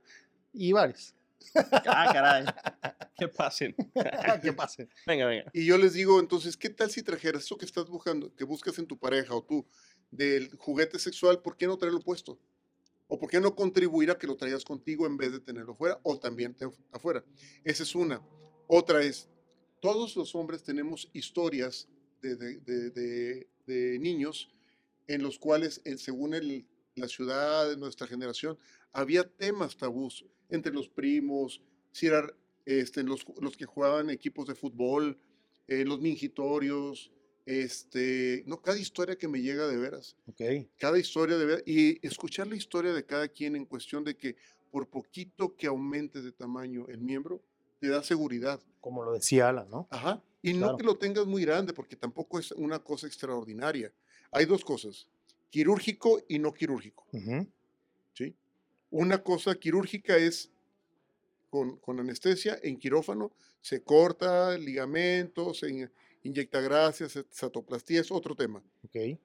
[0.51, 1.15] Y varios.
[1.85, 2.45] Ah, caray.
[3.15, 3.75] Que pasen.
[4.41, 4.87] ¿Qué pasa?
[5.05, 5.51] Venga, venga.
[5.53, 8.79] Y yo les digo, entonces, ¿qué tal si trajeras eso que estás buscando, que buscas
[8.79, 9.67] en tu pareja o tú,
[10.09, 12.39] del juguete sexual, ¿por qué no traerlo puesto?
[13.07, 15.99] ¿O por qué no contribuir a que lo traigas contigo en vez de tenerlo fuera
[16.01, 17.23] o también te- afuera?
[17.63, 18.19] Esa es una.
[18.67, 19.29] Otra es,
[19.79, 21.87] todos los hombres tenemos historias
[22.21, 24.49] de, de- de- niños
[25.07, 28.57] en los cuales, eh, según el- la ciudad de nuestra generación,
[28.91, 32.31] había temas tabús entre los primos, si eran
[32.65, 35.17] este, los, los que jugaban equipos de fútbol,
[35.67, 37.11] eh, los mingitorios,
[37.45, 40.67] este, no, cada historia que me llega de veras, Ok.
[40.77, 44.35] cada historia de veras, y escuchar la historia de cada quien en cuestión de que
[44.71, 47.41] por poquito que aumentes de tamaño el miembro,
[47.79, 48.59] te da seguridad.
[48.79, 49.87] Como lo decía Alan, ¿no?
[49.91, 50.23] Ajá.
[50.41, 53.93] Y no que lo tengas muy grande, porque tampoco es una cosa extraordinaria.
[54.31, 55.07] Hay dos cosas,
[55.49, 57.05] quirúrgico y no quirúrgico.
[57.11, 57.19] ¿sí?
[58.95, 60.51] Una cosa quirúrgica es
[61.49, 68.11] con, con anestesia, en quirófano, se corta ligamentos, se in- inyecta grasa, se- satoplastía, es
[68.11, 68.59] otro tema.
[68.83, 68.91] Ok.
[68.91, 69.19] Qué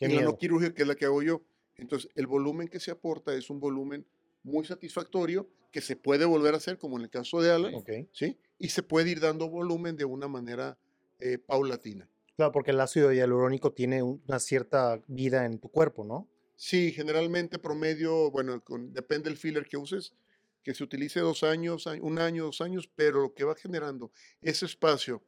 [0.00, 1.40] y la no quirúrgica, que es la que hago yo.
[1.76, 4.04] Entonces, el volumen que se aporta es un volumen
[4.42, 7.74] muy satisfactorio que se puede volver a hacer, como en el caso de Alan.
[8.12, 8.36] ¿sí?
[8.58, 10.76] Y se puede ir dando volumen de una manera
[11.20, 12.08] eh, paulatina.
[12.36, 16.28] Claro, porque el ácido hialurónico tiene un- una cierta vida en tu cuerpo, ¿no?
[16.58, 20.14] Sí, generalmente promedio, bueno, depende del filler que uses,
[20.62, 24.64] que se utilice dos años, un año, dos años, pero lo que va generando ese
[24.64, 25.22] espacio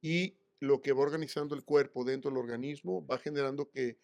[0.00, 3.98] y lo que va organizando el cuerpo dentro del organismo va generando que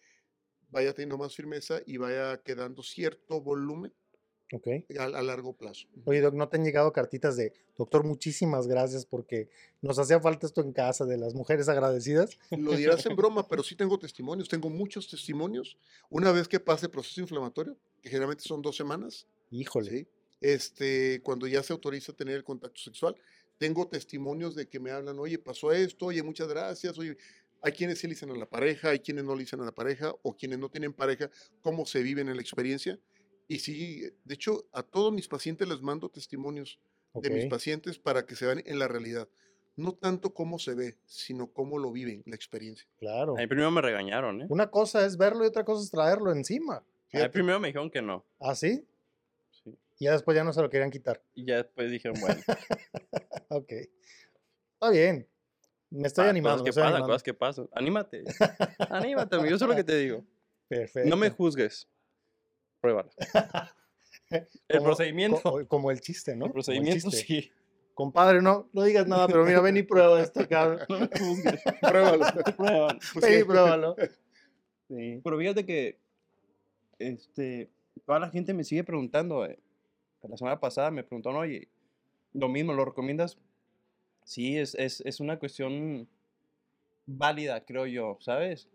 [0.69, 3.93] vaya teniendo más firmeza y vaya quedando cierto volumen
[4.53, 4.67] Ok.
[4.97, 5.87] a, a largo plazo.
[6.05, 9.49] Oye, Doc, ¿no te han llegado cartitas de, doctor, muchísimas gracias porque
[9.81, 12.39] nos hacía falta esto en casa de las mujeres agradecidas?
[12.51, 15.77] Lo dirás en broma, pero sí tengo testimonios, tengo muchos testimonios.
[16.09, 19.89] Una vez que pase el proceso inflamatorio, que generalmente son dos semanas, Híjole.
[19.89, 20.07] ¿sí?
[20.39, 23.15] Este, cuando ya se autoriza tener el contacto sexual,
[23.57, 27.17] tengo testimonios de que me hablan, oye, pasó esto, oye, muchas gracias, oye,
[27.61, 29.71] hay quienes sí le dicen a la pareja, hay quienes no le dicen a la
[29.71, 31.29] pareja, o quienes no tienen pareja,
[31.61, 32.99] cómo se viven en la experiencia.
[33.47, 36.79] Y sí, de hecho, a todos mis pacientes les mando testimonios
[37.13, 39.27] de mis pacientes para que se vean en la realidad.
[39.75, 42.87] No tanto cómo se ve, sino cómo lo viven, la experiencia.
[42.97, 43.35] Claro.
[43.37, 44.45] A mí primero me regañaron, ¿eh?
[44.49, 46.83] Una cosa es verlo y otra cosa es traerlo encima.
[47.13, 48.25] A mí primero me dijeron que no.
[48.39, 48.85] ¿Ah, sí?
[49.51, 49.77] Sí.
[49.99, 51.23] Y ya después ya no se lo querían quitar.
[51.35, 52.41] Y ya después dijeron, bueno,
[53.49, 53.71] Ok.
[53.71, 55.27] Está bien.
[55.89, 56.63] Me estoy pa- animando.
[56.63, 57.07] cosas que pasan, animando.
[57.07, 57.69] cosas que pasan.
[57.73, 58.23] Anímate.
[58.89, 59.55] Anímate, amigo.
[59.55, 60.23] Eso es lo que te digo.
[60.67, 61.09] Perfecto.
[61.09, 61.87] No me juzgues.
[62.81, 63.09] Pruébalo.
[64.67, 65.41] El procedimiento.
[65.41, 66.47] co- como el chiste, ¿no?
[66.47, 67.49] el procedimiento sí.
[67.93, 70.79] Compadre, no, no digas nada, pero mira, ven y prueba esto, cabrón.
[70.89, 71.61] No me juzgues.
[71.81, 72.25] Pruébalo.
[72.57, 72.99] Pruébalo.
[73.13, 73.43] Pues Ven y sí.
[73.45, 73.95] pruébalo.
[74.89, 75.21] Sí.
[75.23, 75.97] Pero fíjate que
[76.99, 77.69] este,
[78.05, 79.45] toda la gente me sigue preguntando.
[79.45, 79.57] eh,
[80.23, 81.69] La semana pasada me preguntaron, oye,
[82.33, 83.37] lo mismo, ¿lo recomiendas?
[84.25, 86.07] Sí, es, es, es una cuestión
[87.05, 88.67] válida, creo yo, ¿sabes?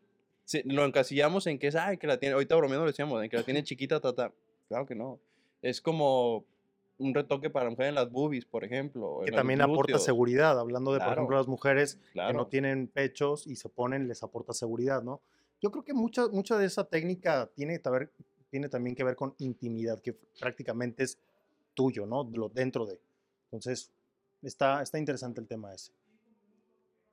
[0.44, 3.30] Sí, lo encasillamos en que es, ay, que la tiene, ahorita bromeando lo decíamos, en
[3.30, 4.32] que la tiene chiquita, tata.
[4.68, 5.20] Claro que no.
[5.62, 6.44] Es como
[6.98, 9.20] un retoque para mujer en las boobies, por ejemplo.
[9.24, 11.20] Que también aporta seguridad, hablando de, por Claro.
[11.20, 12.46] ejemplo, las mujeres que no Claro.
[12.48, 15.20] tienen pechos y se ponen, les aporta seguridad, ¿no?
[15.60, 18.12] Yo creo que mucha, mucha de esa técnica tiene, que ver-
[18.50, 21.18] tiene también que ver con intimidad, que prácticamente es
[21.74, 22.28] tuyo, ¿no?
[22.32, 23.00] Lo dentro de.
[23.46, 23.90] Entonces,
[24.42, 25.92] está, está interesante el tema ese.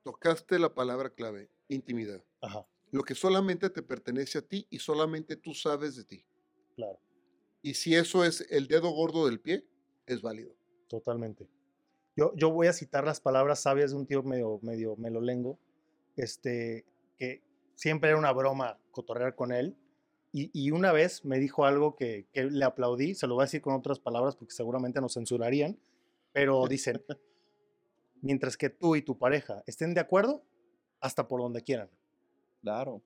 [0.02, 2.22] Tocaste la palabra clave, intimidad.
[2.40, 6.24] Ajá, Lo que solamente te pertenece a ti y solamente tú sabes de ti.
[6.74, 6.98] claro,
[7.62, 9.64] Y si eso es el dedo gordo del pie,
[10.06, 10.54] es válido.
[10.88, 11.48] totalmente.
[12.16, 15.58] Yo, yo voy a citar las palabras sabias de un tío medio, medio melolengo,
[16.16, 16.84] este,
[17.16, 17.42] que
[17.76, 19.76] siempre era una broma cotorrear con él.
[20.32, 23.46] Y, y una vez me dijo algo que, que le aplaudí, se lo voy a
[23.46, 25.78] decir con otras palabras porque seguramente nos censurarían,
[26.32, 27.02] pero dicen,
[28.22, 30.44] mientras que tú y tu pareja estén de acuerdo,
[31.00, 31.90] hasta por donde quieran.
[32.62, 33.02] Claro.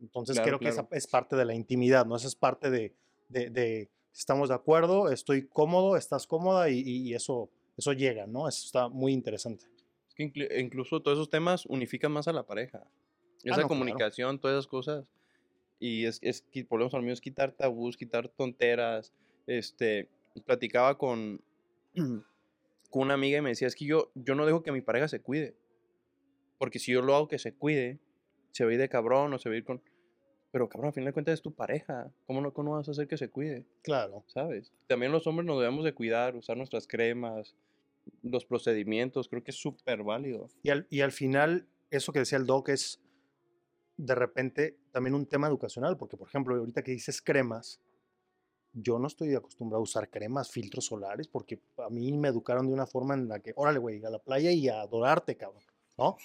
[0.00, 2.16] Entonces Claro, creo que esa es parte de la intimidad, ¿no?
[2.16, 2.94] Esa es parte de,
[3.28, 8.48] de, de estamos de acuerdo, estoy cómodo, estás cómoda y, y eso, eso llega, ¿no?
[8.48, 9.64] Eso está muy interesante.
[10.08, 12.78] Es que inclu- incluso todos esos temas unifican más a la pareja.
[12.78, 12.86] Esa
[13.44, 13.68] Ah, no, claro.
[13.68, 15.04] comunicación, todas esas cosas.
[15.78, 19.12] Y es, es, volvemos al mío, es quitar tabús, quitar tonteras.
[19.46, 20.08] Este,
[20.44, 21.40] platicaba con,
[21.94, 25.08] con una amiga y me decía, es que yo, yo no dejo que mi pareja
[25.08, 25.54] se cuide.
[26.58, 27.98] Porque si yo lo hago que se cuide,
[28.56, 29.82] se va a ir de cabrón o se va a ir con...
[30.50, 32.10] Pero cabrón, al final de cuentas es tu pareja.
[32.26, 33.66] ¿Cómo no, cómo vas a hacer que se cuide?
[33.82, 34.24] Claro.
[34.28, 34.72] ¿Sabes?
[34.86, 37.54] También los hombres nos debemos de cuidar, usar nuestras cremas,
[38.22, 40.48] los procedimientos, creo que es súper válido.
[40.62, 43.02] Y al, y al final, eso que decía el doc es
[43.98, 47.82] de repente también un tema educacional, porque por ejemplo, ahorita que dices cremas,
[48.72, 52.72] yo no estoy acostumbrado a usar cremas, filtros solares, porque a mí me educaron de
[52.72, 55.62] una forma en la que, órale, güey, a la playa y a adorarte, cabrón,
[55.98, 56.16] ¿no?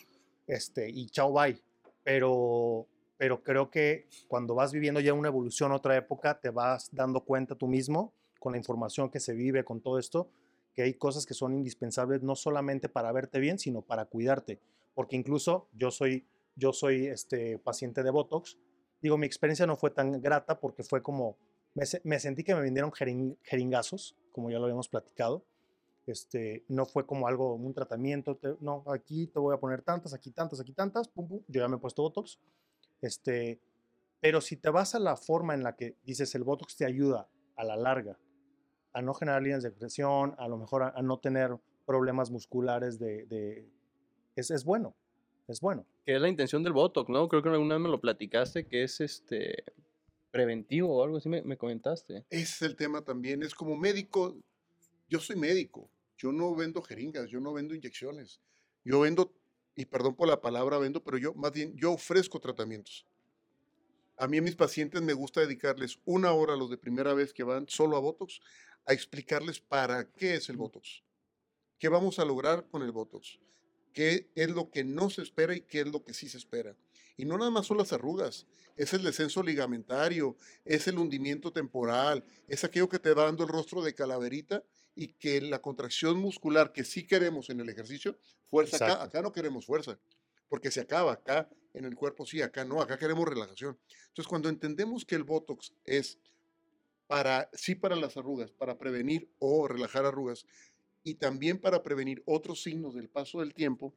[0.48, 1.62] Este, y chao, bye.
[2.04, 2.88] Pero,
[3.18, 7.56] pero creo que cuando vas viviendo ya una evolución, otra época, te vas dando cuenta
[7.56, 10.30] tú mismo con la información que se vive, con todo esto,
[10.74, 14.60] que hay cosas que son indispensables no solamente para verte bien, sino para cuidarte.
[14.96, 18.58] Porque incluso yo soy, yo soy este, paciente de Botox.
[19.02, 21.38] Digo, mi experiencia no fue tan grata porque fue como,
[21.76, 25.44] me, me sentí que me vendieron jerin- jeringazos, como ya lo habíamos platicado.
[26.08, 30.14] Este, no fue como algo, un tratamiento, te- no, aquí te voy a poner tantas,
[30.14, 32.40] aquí tantas, aquí tantas, pum, pum, yo ya me he puesto Botox.
[33.02, 33.60] Este,
[34.20, 37.28] pero si te vas a la forma en la que dices el Botox te ayuda
[37.56, 38.18] a la larga
[38.94, 43.00] a no generar líneas de expresión, a lo mejor a, a no tener problemas musculares
[43.00, 43.26] de...
[43.28, 43.70] de-
[44.36, 44.96] es, es bueno,
[45.48, 45.86] es bueno.
[46.06, 47.28] Que es la intención del Botox, ¿no?
[47.30, 49.64] Creo que alguna vez me lo platicaste, que es este
[50.32, 52.26] preventivo o algo así me, me comentaste.
[52.30, 53.44] Ese es el tema también.
[53.44, 54.38] Es como médico,
[55.12, 58.40] yo soy médico, yo no vendo jeringas, yo no vendo inyecciones.
[58.86, 59.36] Yo vendo,
[59.76, 63.06] y perdón por la palabra vendo, pero yo más bien, yo ofrezco tratamientos.
[64.16, 67.34] A mí a mis pacientes me gusta dedicarles una hora a los de primera vez
[67.34, 68.40] que van solo a Botox,
[68.86, 71.04] a explicarles para qué es el Botox,
[71.78, 73.38] qué vamos a lograr con el Botox,
[73.92, 76.74] qué es lo que no se espera y qué es lo que sí se espera.
[77.18, 78.48] Y no nada más son las arrugas,
[78.78, 83.50] es el descenso ligamentario, es el hundimiento temporal, es aquello que te va dando el
[83.50, 84.64] rostro de calaverita
[84.96, 88.18] y que la contracción muscular que sí queremos en el ejercicio,
[88.50, 89.06] fuerza acá, Exacto.
[89.06, 90.00] acá no queremos fuerza,
[90.50, 93.80] porque se acaba acá en el cuerpo sí, acá no, acá queremos relajación.
[94.08, 96.20] Entonces, cuando entendemos que el Botox es
[97.08, 100.46] para, sí para las arrugas, para prevenir o relajar arrugas,
[101.04, 103.94] y también para prevenir otros signos del paso del tiempo,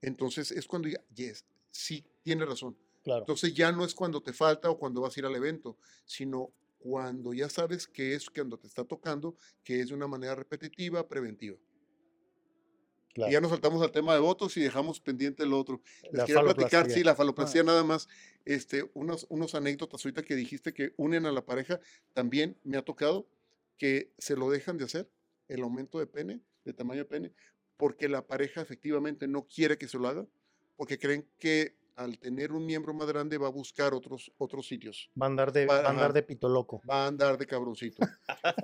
[0.00, 2.76] entonces es cuando yes, sí, tiene razón.
[3.02, 3.20] Claro.
[3.20, 6.52] Entonces ya no es cuando te falta o cuando vas a ir al evento, sino
[6.78, 11.08] cuando ya sabes que es cuando te está tocando, que es de una manera repetitiva,
[11.08, 11.58] preventiva.
[13.14, 13.30] claro.
[13.30, 15.82] Y ya nos saltamos al tema de votos y dejamos pendiente el otro.
[16.10, 18.08] Les La quería platicar, sí, la faloplastia nada más,
[18.44, 21.80] este, unos, unos anécdotas ahorita que dijiste que unen a la pareja,
[22.12, 23.28] también me ha tocado
[23.78, 25.10] que se lo dejan de hacer,
[25.48, 27.32] el aumento de pene, de tamaño de pene,
[27.76, 30.26] porque la pareja efectivamente no quiere que se lo haga,
[30.76, 35.10] porque creen que al tener un miembro más grande va a buscar otros, otros sitios,
[35.20, 36.82] Va a andar de, Va- va a andar de pito loco.
[36.88, 38.02] va a andar de cabroncito.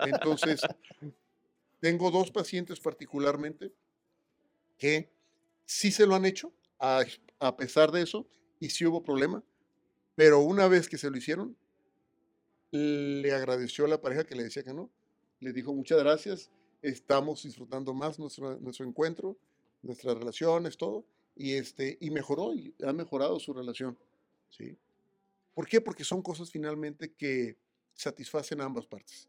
[0.04, 0.60] Entonces,
[1.80, 3.72] tengo dos pacientes particularmente
[4.78, 5.10] que
[5.64, 7.04] sí se lo han hecho, a,
[7.40, 8.26] a pesar de eso,
[8.60, 9.42] y sí hubo problema,
[10.14, 11.56] pero una vez que se lo hicieron,
[12.70, 14.90] le agradeció a la pareja que le decía que no,
[15.40, 19.36] le dijo muchas gracias, estamos disfrutando más nuestro, nuestro encuentro,
[19.82, 23.98] nuestras relaciones, todo, y, este, y mejoró, y ha mejorado su relación,
[24.50, 24.78] ¿sí?
[25.54, 25.80] ¿Por qué?
[25.80, 27.58] Porque son cosas finalmente que
[27.94, 29.28] satisfacen a ambas partes.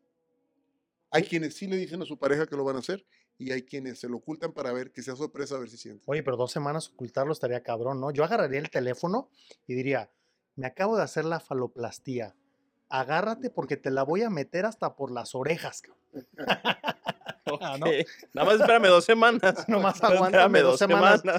[1.12, 3.06] Hay quienes sí le dicen a su pareja que lo van a hacer
[3.38, 6.04] y hay quienes se lo ocultan para ver que sea sorpresa a ver si siente.
[6.08, 8.12] Oye, pero dos semanas ocultarlo estaría cabrón, ¿no?
[8.12, 9.30] Yo agarraría el teléfono
[9.68, 10.12] y diría,
[10.56, 12.36] me acabo de hacer la faloplastía.
[12.89, 15.82] Agárrate porque te la voy a meter hasta por las orejas,
[17.46, 17.60] cabrón.
[17.62, 17.86] Ah, ¿no?
[17.88, 17.94] Ok,
[18.34, 19.42] Nada más espérame dos semanas.
[19.68, 21.22] Nomás Espérame aguántame dos semanas.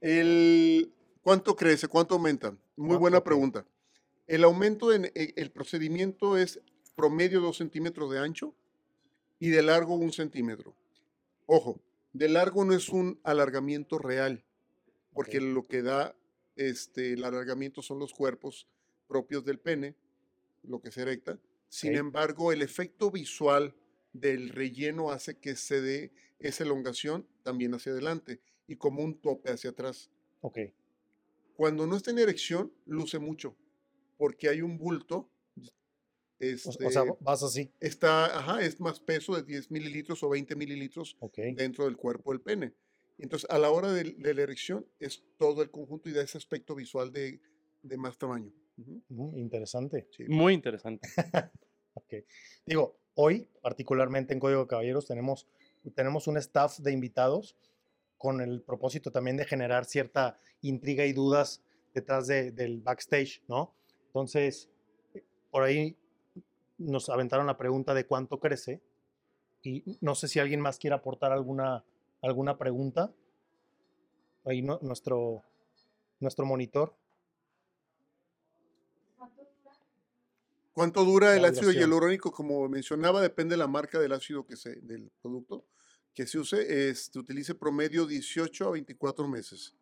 [0.00, 0.92] El,
[1.22, 1.88] ¿Cuánto crece?
[1.88, 2.56] ¿Cuánto aumenta?
[2.76, 3.64] Muy Ah, buena pregunta.
[4.26, 6.60] El aumento en e- el procedimiento es
[6.94, 8.54] promedio 2 centímetros de ancho
[9.38, 10.74] y de largo un centímetro.
[11.46, 11.80] Ojo,
[12.12, 14.44] de largo no es un alargamiento real,
[15.12, 16.14] porque lo que da
[16.56, 18.66] este, el alargamiento son los cuerpos
[19.08, 19.94] propios del pene,
[20.62, 21.38] lo que se erecta.
[21.68, 23.74] Sin embargo, el efecto visual
[24.12, 29.50] del relleno hace que se dé esa elongación también hacia adelante y como un tope
[29.50, 30.10] hacia atrás.
[30.40, 30.58] Ok,
[31.54, 33.56] Cuando no está en erección, luce mucho,
[34.16, 35.30] porque hay un bulto.
[35.56, 35.70] o,
[36.38, 37.72] Este, o sea, vas así.
[37.80, 42.32] está, ajá, es más peso de 10 mililitros o 20 mililitros Ok, dentro del cuerpo
[42.32, 42.74] del pene.
[43.18, 46.36] Entonces, a la hora de, de la erección, es todo el conjunto y da ese
[46.36, 47.40] aspecto visual de,
[47.82, 48.52] de más tamaño.
[49.36, 50.06] Interesante.
[50.10, 50.24] sí.
[50.28, 51.08] Muy interesante.
[51.98, 52.12] Ok.
[52.66, 55.46] Digo, hoy, particularmente en Código de Caballeros, tenemos,
[55.94, 57.56] tenemos un staff de invitados
[58.18, 61.62] con el propósito también de generar cierta intriga y dudas
[61.94, 63.74] detrás de- del backstage, ¿no?
[64.08, 64.68] Entonces,
[65.50, 65.96] por ahí
[66.76, 68.82] nos aventaron la pregunta de cuánto crece
[69.62, 71.82] y no sé si alguien más quiere aportar alguna,
[72.20, 73.10] alguna pregunta.
[74.44, 75.42] Ahí no- nuestro,
[76.20, 76.94] nuestro monitor.
[80.72, 82.30] ¿Cuánto dura el ácido hialurónico?
[82.32, 85.64] Como mencionaba, depende de la marca del ácido que se, del producto
[86.12, 86.88] que se use.
[86.90, 89.74] Este, utilice promedio 18 a 24 meses.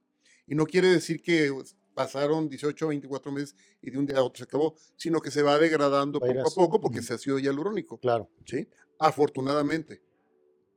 [0.47, 1.51] Y no quiere decir que
[1.95, 5.31] pasaron 18 a 24 meses y de un día a otro se acabó, sino que
[5.33, 6.55] se va degradando Va a poco a así.
[6.55, 7.05] poco porque Ujú.
[7.05, 7.99] es ácido hialurónico.
[7.99, 8.31] Claro.
[8.45, 8.69] ¿sí?
[9.01, 10.01] Afortunadamente,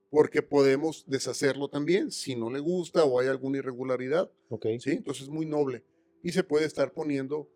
[0.09, 4.65] porque podemos deshacerlo también si no le gusta o hay alguna irregularidad, Ok.
[4.79, 4.91] ¿sí?
[4.91, 5.83] Entonces es muy noble
[6.23, 7.49] y se puede estar poniendo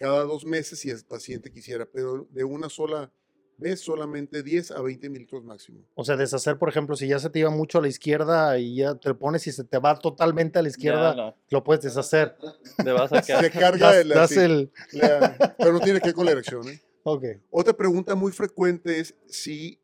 [0.00, 3.12] cada dos meses si el paciente quisiera, pero de una sola
[3.58, 5.84] vez solamente 10 a 20 mililitros máximo.
[5.94, 8.76] O sea, deshacer, por ejemplo, si ya se te iba mucho a la izquierda y
[8.76, 11.62] ya te lo pones y se te va totalmente a la izquierda, Ya, no, lo
[11.62, 12.36] puedes deshacer.
[12.82, 13.44] te vas a quedar.
[13.44, 14.72] Se carga Das, el, das así, el...
[14.92, 16.66] la- pero no tiene que ver con la erección.
[16.68, 16.80] ¿eh?
[17.02, 17.24] Ok.
[17.50, 19.78] Otra pregunta muy frecuente es si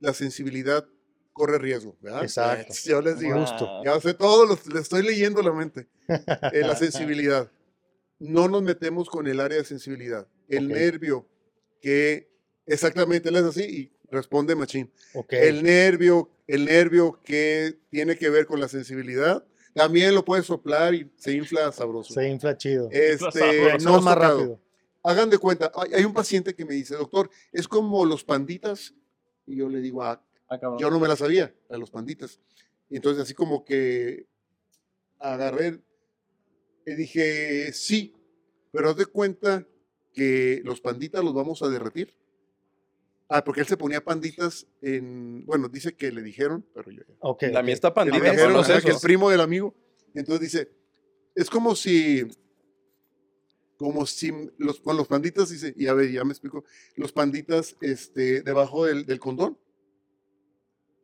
[0.00, 0.84] la sensibilidad
[1.32, 1.96] corre riesgo.
[2.00, 2.22] ¿verdad?
[2.22, 2.74] Exacto.
[2.84, 3.68] Yo les digo, Justo.
[3.84, 5.86] Ya sé todo, los- le estoy leyendo la mente.
[6.08, 7.50] Eh, la sensibilidad.
[8.18, 10.26] No nos metemos con el área de sensibilidad.
[10.48, 11.26] El nervio
[11.80, 12.30] que
[12.66, 14.90] exactamente él es así y responde machín.
[15.14, 15.32] Ok.
[15.32, 20.94] El nervio, el nervio que tiene que ver con la sensibilidad, también lo puede soplar
[20.94, 22.14] y se infla sabroso.
[22.14, 22.88] Se infla chido.
[22.90, 24.60] Este, no más rápido.
[25.02, 28.94] Hagan de cuenta, hay, hay un paciente que me dice, doctor, es como los panditas.
[29.46, 32.40] Y yo le digo, ah, Ah, yo no me la sabía, a los panditas.
[32.88, 34.26] Y entonces así como que
[35.18, 35.80] agarré
[36.86, 38.14] y dije, sí,
[38.72, 39.66] pero haz de cuenta
[40.12, 42.16] que los panditas los vamos a derretir.
[43.28, 47.14] Ah, porque él se ponía panditas en, bueno, dice que le dijeron, pero yo ya.
[47.18, 47.42] Ok.
[47.50, 49.74] La mía está le pandita, ver, dijeron, ¿conoces ajá, que el primo del amigo.
[50.14, 50.70] Entonces dice,
[51.34, 52.24] es como si,
[53.76, 57.76] como si los, con los panditas, dice, y a ver, ya me explico, los panditas
[57.80, 59.58] este, debajo del, del condón.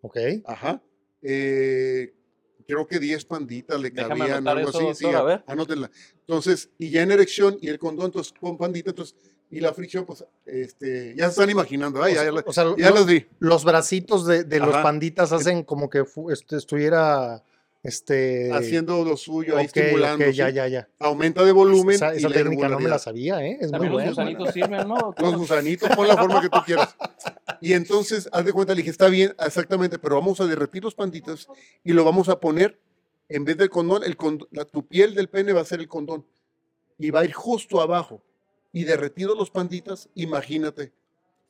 [0.00, 0.16] Ok.
[0.44, 0.80] Ajá.
[1.22, 2.14] Eh,
[2.66, 4.86] creo que 10 panditas le Déjame cabían, algo eso, así.
[5.04, 5.44] doctor, sí, a ver.
[5.46, 5.90] anótenla.
[6.20, 9.16] Entonces, y ya en erección y el condón, entonces con pandita, entonces,
[9.50, 12.94] y la fricción, pues, este, ya se están imaginando, O ya, o sea, ya lo-
[12.96, 13.26] las vi.
[13.38, 17.42] los bracitos de, de los panditas hacen como que este, estuviera
[17.82, 20.24] este Haciendo lo suyo, ahí ok, estimulando.
[20.24, 20.36] ok, ¿sí?
[20.36, 20.88] ya, ya, ya.
[21.00, 21.96] Aumenta de volumen.
[21.96, 23.58] Esa, y esa la técnica no me la sabía, ¿eh?
[23.60, 24.08] Es muy los buena.
[24.10, 25.14] gusanitos sirven, ¿no?
[25.18, 26.94] Los gusanitos, pon la forma que tú quieras.
[27.60, 30.94] Y entonces, haz de cuenta, le dije, está bien, exactamente, pero vamos a derretir los
[30.94, 31.48] panditas
[31.82, 32.78] y lo vamos a poner,
[33.28, 35.88] en vez del condón, el cond- la, tu piel del pene va a ser el
[35.88, 36.24] condón.
[36.98, 38.22] Y va a ir justo abajo.
[38.72, 40.92] Y derretidos los panditas, imagínate.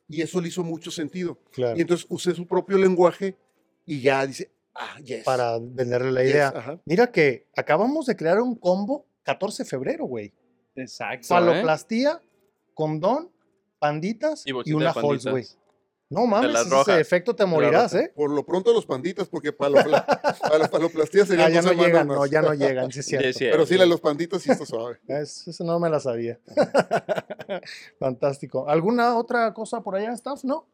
[0.09, 1.39] Y eso le hizo mucho sentido.
[1.53, 1.77] Claro.
[1.77, 3.37] Y entonces usé su propio lenguaje
[3.85, 5.25] y ya dice, ah, yes.
[5.25, 6.81] Para venderle la yes, idea.
[6.85, 10.33] Mira que acabamos de crear un combo 14 de febrero, güey.
[10.75, 11.25] Exacto.
[11.25, 11.29] ¿eh?
[11.29, 12.21] Faloplastía,
[12.75, 13.31] condón,
[13.79, 15.45] panditas Y una Halls, güey.
[16.09, 17.95] No mames, las ese rojas, efecto te morirás.
[17.95, 18.13] ¿eh?
[18.15, 21.73] Por lo pronto los panditas, porque para, lo, para la faloplastia sería Ah, ya no
[21.73, 22.17] llegan, más.
[22.19, 23.39] no, ya no llegan, sí es Sí, cierto.
[23.39, 23.55] cierto.
[23.55, 24.99] Pero sí, la de los panditas sí está suave.
[25.09, 26.39] Es- eso no me la sabía.
[27.99, 28.69] Fantástico.
[28.69, 30.45] ¿Alguna otra cosa por allá, staff?
[30.45, 30.67] ¿No?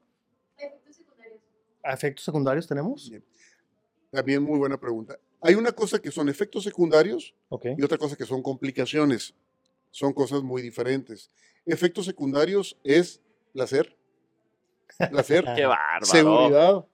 [0.56, 1.40] Efectos secundarios.
[1.84, 3.08] ¿Efectos secundarios tenemos?
[3.08, 3.24] Bien.
[4.10, 5.18] También muy buena pregunta.
[5.40, 7.34] Hay una cosa que son efectos secundarios
[7.76, 9.34] y otra cosa que son complicaciones.
[9.90, 11.30] Son cosas muy diferentes.
[11.64, 13.20] Efectos secundarios es
[13.52, 13.96] placer,
[15.10, 16.06] placer, Qué bárbaro.
[16.06, 16.86] seguridad,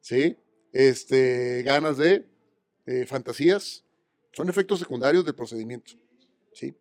[0.00, 0.36] ¿sí?
[0.72, 2.26] Este, ganas de
[2.86, 3.84] eh, fantasías.
[4.32, 5.92] Son efectos secundarios del procedimiento,
[6.52, 6.74] ¿sí?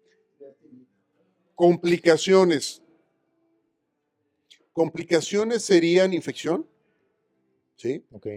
[1.55, 2.81] Complicaciones.
[4.73, 6.67] Complicaciones serían infección,
[7.77, 8.05] ¿sí?
[8.11, 8.27] Ok.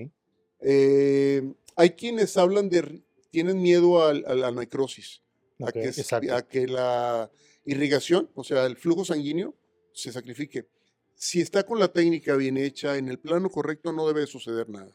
[0.61, 5.23] Eh, hay quienes hablan de, tienen miedo a, la necrosis,
[5.61, 5.91] a, que,
[6.31, 7.31] a la
[7.65, 9.55] irrigación, o sea, el flujo sanguíneo,
[9.93, 10.67] se sacrifique.
[11.15, 14.95] Si está con la técnica bien hecha, en el plano correcto, no debe suceder nada.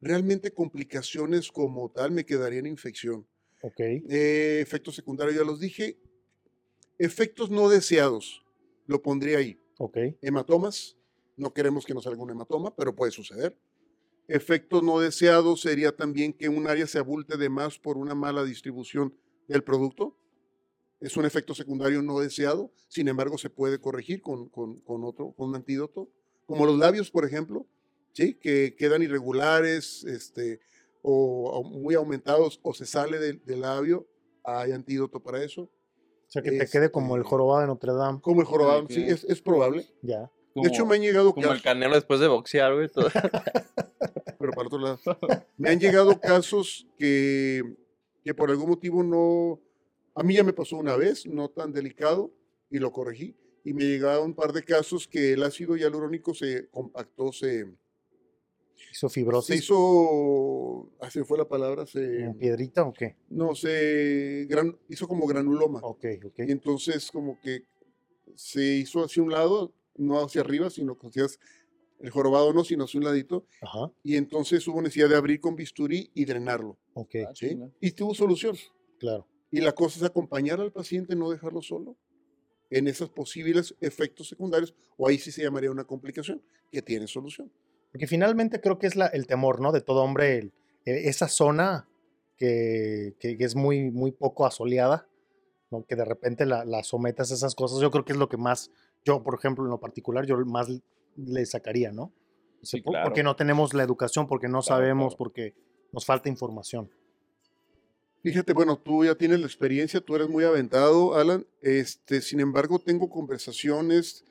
[0.00, 3.26] Realmente complicaciones como tal me quedarían infección.
[3.62, 3.80] Ok.
[3.80, 5.98] Eh, efectos secundarios, ya los dije.
[6.98, 8.44] Efectos no deseados,
[8.86, 9.96] lo pondría ahí Ok.
[10.22, 10.96] hematomas.
[11.36, 13.58] No queremos que nos salga un hematoma, pero puede suceder.
[14.28, 18.44] Efectos no deseados sería también que un área se abulte de más por una mala
[18.44, 19.14] distribución
[19.48, 20.16] del producto.
[21.00, 25.32] Es un efecto secundario no deseado, sin embargo se puede corregir con, con- con otro,
[25.32, 26.08] con un antídoto,
[26.46, 27.66] como los labios, por ejemplo,
[28.12, 28.34] ¿sí?
[28.34, 30.60] que quedan irregulares este,
[31.02, 34.06] o, o muy aumentados o se sale del, labio,
[34.44, 35.62] hay antídoto para eso.
[35.62, 35.70] O
[36.34, 38.20] sea, que te quede como el Este- jorobado de Notre Dame.
[38.22, 39.86] Como el jorobado, sí, es, es probable.
[40.00, 40.30] Ya.
[40.54, 42.88] De hecho, me han llegado Como el casos- canelo después de boxear, güey.
[42.88, 43.08] todo.
[44.38, 44.98] pero para el otro lado.
[45.56, 47.62] Me han llegado casos que,
[48.24, 49.60] que por algún motivo no...
[50.14, 52.32] A mí ya me pasó una vez, no tan delicado,
[52.70, 53.36] y lo corregí.
[53.64, 57.64] Y me llegaron un par de casos que el ácido hialurónico se compactó, se,
[58.92, 59.56] ¿Hizo se fibrosis?
[59.56, 63.16] hizo, así fue la palabra, se, ¿En piedrita o qué?
[63.30, 65.80] no, se gran- hizo como granuloma.
[65.82, 66.38] Ok, ok.
[66.46, 67.64] Y entonces como que
[68.36, 71.38] se hizo hacia un lado, no hacia arriba, sino que hacías
[72.00, 73.46] el jorobado no, sino hacia un ladito.
[73.62, 76.76] Ajá, Y entonces hubo necesidad de abrir con bisturí y drenarlo.
[76.94, 77.58] ok, Ah, ¿sí?
[77.80, 78.56] Y tuvo solución.
[78.98, 79.26] claro.
[79.50, 81.96] Y la cosa es acompañar al paciente, no dejarlo solo
[82.70, 86.42] en esos posibles efectos secundarios, o ahí sí se llamaría una complicación,
[86.72, 87.52] que tiene solución.
[87.92, 89.70] Porque finalmente creo que es la- el temor, ¿no?
[89.70, 90.52] De todo hombre, el-
[90.84, 91.88] esa zona
[92.36, 95.08] que, que- que es muy, muy poco asoleada,
[95.70, 95.84] ¿no?
[95.84, 97.78] Que de repente la, la sometas a esas cosas.
[97.80, 98.70] Yo creo que es lo que más,
[99.04, 100.68] yo, por ejemplo, en lo particular, yo más
[101.16, 102.12] le sacaría, ¿no?
[102.62, 103.04] Sí, claro.
[103.04, 105.18] Porque no tenemos la educación, porque no Claro, sabemos, claro.
[105.18, 105.54] porque
[105.92, 106.90] nos falta información.
[108.22, 111.46] Fíjate, bueno, tú ya tienes la experiencia, tú eres muy aventado, Alan.
[111.60, 114.24] Este, sin embargo, tengo conversaciones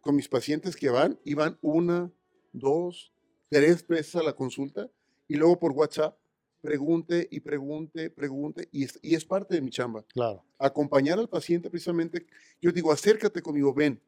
[0.00, 2.10] con mis pacientes que van y van una,
[2.52, 3.12] dos,
[3.50, 4.90] tres veces a la consulta
[5.28, 6.17] y luego por WhatsApp
[6.60, 10.04] pregunte y pregunte, pregunte y es, y es parte de mi chamba.
[10.08, 12.26] Claro, Acompañar al paciente precisamente,
[12.60, 14.00] yo digo, acércate conmigo, ven.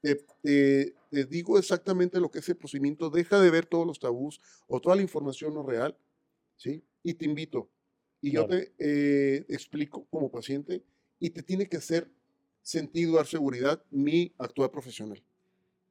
[0.00, 4.00] Te, te- te digo exactamente lo que es el procedimiento, deja de ver todos los
[4.00, 5.96] tabús o toda la información no real,
[6.56, 6.84] ¿sí?
[7.02, 7.70] Y te invito.
[8.20, 10.84] Y yo te eh, explico como paciente
[11.20, 12.10] y te tiene que hacer
[12.62, 15.22] sentido, dar seguridad, mi actuar profesional,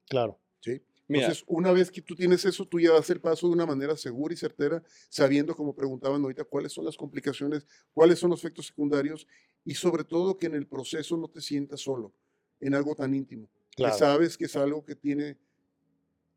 [0.10, 0.40] claro.
[0.60, 0.82] ¿sí?
[1.12, 3.66] Mira, Entonces, una vez que tú tienes eso, tú ya vas el paso de una
[3.66, 8.40] manera segura y certera, sabiendo, como preguntaban ahorita, cuáles son las complicaciones, cuáles son los
[8.40, 9.28] efectos secundarios
[9.66, 12.14] y sobre todo que en el proceso no te sientas solo
[12.62, 13.50] en algo tan íntimo.
[13.76, 13.94] Claro.
[13.94, 15.38] Que sabes que es algo que tiene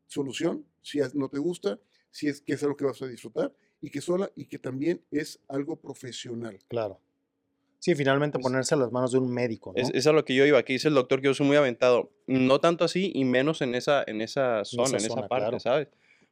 [0.07, 1.79] solución, si no te gusta,
[2.11, 5.05] si es que es algo que vas a disfrutar y que sola y que también
[5.09, 6.59] es algo profesional.
[6.67, 6.99] Claro.
[7.85, 9.79] Sí, finalmente Pues- ponerse a las manos de un médico, ¿no?
[9.79, 10.57] es, es a lo que yo iba.
[10.57, 12.09] Aquí dice el doctor que yo soy muy aventado.
[12.25, 15.59] No tanto así y menos en esa, en esa zona, en esa, zona, parte, claro.
[15.59, 15.89] ¿sabes?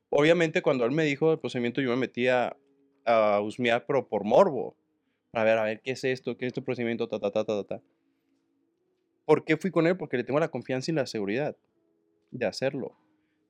[0.10, 2.58] Obviamente cuando él me dijo el procedimiento yo me metía
[3.06, 4.76] a husmear, pero por morbo.
[5.32, 6.36] A ver, a ver, ¿qué es esto?
[6.38, 7.08] ¿Qué es este procedimiento?
[7.08, 7.82] Ta, ta, ta, ta, ta, ta.
[9.26, 9.96] ¿Por qué fui con él?
[9.96, 11.56] Porque le tengo la confianza y la seguridad
[12.32, 12.98] de hacerlo.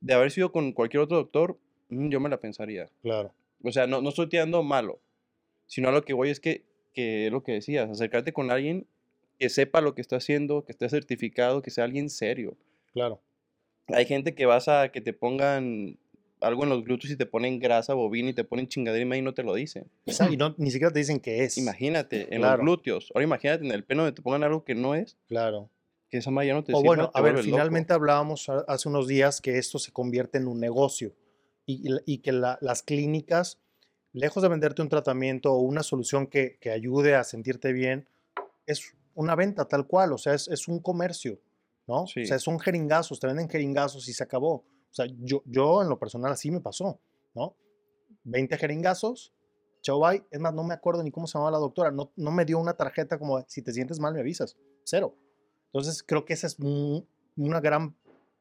[0.01, 2.89] De haber sido con cualquier otro doctor, mm, yo me la pensaría.
[3.01, 3.33] Claro,
[3.63, 4.99] O sea, no, no estoy tirando malo,
[5.67, 8.85] sino a lo que voy es que, que es lo que decías, acercarte con alguien
[9.39, 12.55] que sepa lo que está haciendo, que esté certificado, que sea alguien serio.
[12.93, 13.21] claro.
[13.87, 15.97] Hay gente que vas a que te pongan
[16.39, 19.33] algo en los glúteos y te ponen grasa bovina y te ponen chingadera y no
[19.33, 19.89] te lo dicen.
[20.05, 21.57] Y no, ni siquiera te dicen qué es.
[21.57, 22.57] Imagínate, en Claro.
[22.57, 23.11] los glúteos.
[23.13, 25.69] Ahora imagínate en el pelo donde te pongan algo que no es, Claro.
[26.09, 27.57] que esa madre ya no te O bueno, te a ver, vuelves loco.
[27.57, 31.13] finalmente hablábamos ha- hace unos días que esto se convierte en un negocio
[31.65, 33.59] y, y que la- las clínicas,
[34.13, 38.07] lejos de venderte un tratamiento o una solución que, que ayude a sentirte bien,
[38.65, 41.39] es una venta tal cual, o sea, es, es un comercio,
[41.87, 42.07] ¿no?
[42.07, 42.23] Sí.
[42.23, 44.53] O sea, son jeringazos, te venden jeringazos y se acabó.
[44.55, 46.99] O sea, yo, yo en lo personal así me pasó,
[47.33, 47.55] ¿no?
[48.23, 49.33] 20 jeringazos,
[49.81, 50.23] chao, bye.
[50.31, 52.59] Es más, no me acuerdo ni cómo se llamaba la doctora, no, no me dio
[52.59, 55.17] una tarjeta como, si te sientes mal me avisas, cero.
[55.67, 57.95] Entonces creo que esa es un- una gran,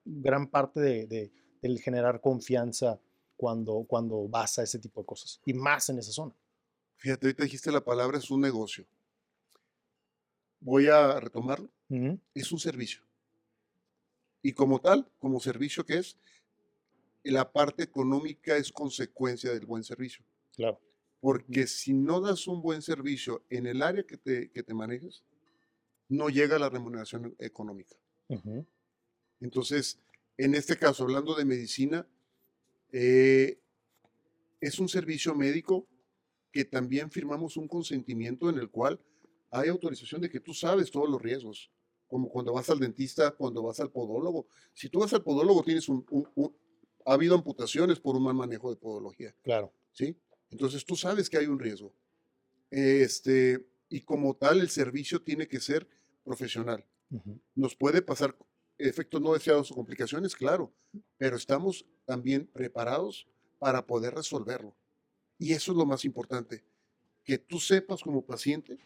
[0.04, 3.00] gran parte de, de- del generar confianza
[3.42, 5.40] cuando, cuando vas a ese tipo de cosas.
[5.44, 6.32] Y más en esa zona.
[6.96, 8.86] Fíjate, ahorita dijiste la palabra es un negocio.
[10.60, 11.68] Voy a retomarlo.
[11.90, 13.02] Ujú, Es un servicio.
[14.44, 16.16] Y como tal, como servicio que es,
[17.24, 20.24] la parte económica es consecuencia del buen servicio.
[20.54, 20.78] Claro.
[21.20, 25.24] Porque si no das un buen servicio en el área que te, que te manejes,
[26.08, 27.96] no llega la remuneración económica.
[28.28, 28.64] ujú,
[29.40, 29.98] Entonces,
[30.36, 32.06] en este caso, hablando de medicina,
[32.92, 33.58] eh,
[34.60, 35.88] es un servicio médico
[36.52, 39.00] que también firmamos un consentimiento en el cual
[39.50, 41.70] hay autorización de que tú sabes todos los riesgos,
[42.06, 44.46] como cuando vas al dentista, cuando vas al podólogo.
[44.74, 46.56] Si tú vas al podólogo, tienes un, un- un-
[47.04, 49.34] ha habido amputaciones por un mal manejo de podología.
[49.42, 49.72] Claro.
[49.92, 50.16] ¿sí?
[50.50, 51.92] Entonces tú sabes que hay un riesgo.
[52.70, 55.86] Este, y como tal, el servicio tiene que ser
[56.24, 56.84] profesional.
[57.54, 58.36] Nos puede pasar
[58.78, 60.72] efectos no deseados o complicaciones, claro,
[61.18, 63.26] pero estamos también preparados
[63.58, 64.74] para poder resolverlo.
[65.38, 66.62] Y eso es lo más importante,
[67.24, 68.78] que tú sepas como paciente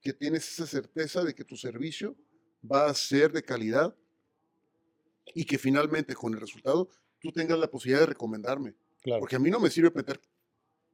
[0.00, 2.16] que tienes esa certeza de que tu servicio
[2.64, 3.94] va a ser de calidad
[5.34, 6.88] y que finalmente con el resultado
[7.20, 8.74] tú tengas la posibilidad de recomendarme.
[9.02, 9.20] Claro.
[9.20, 10.18] Porque a mí no me sirve meter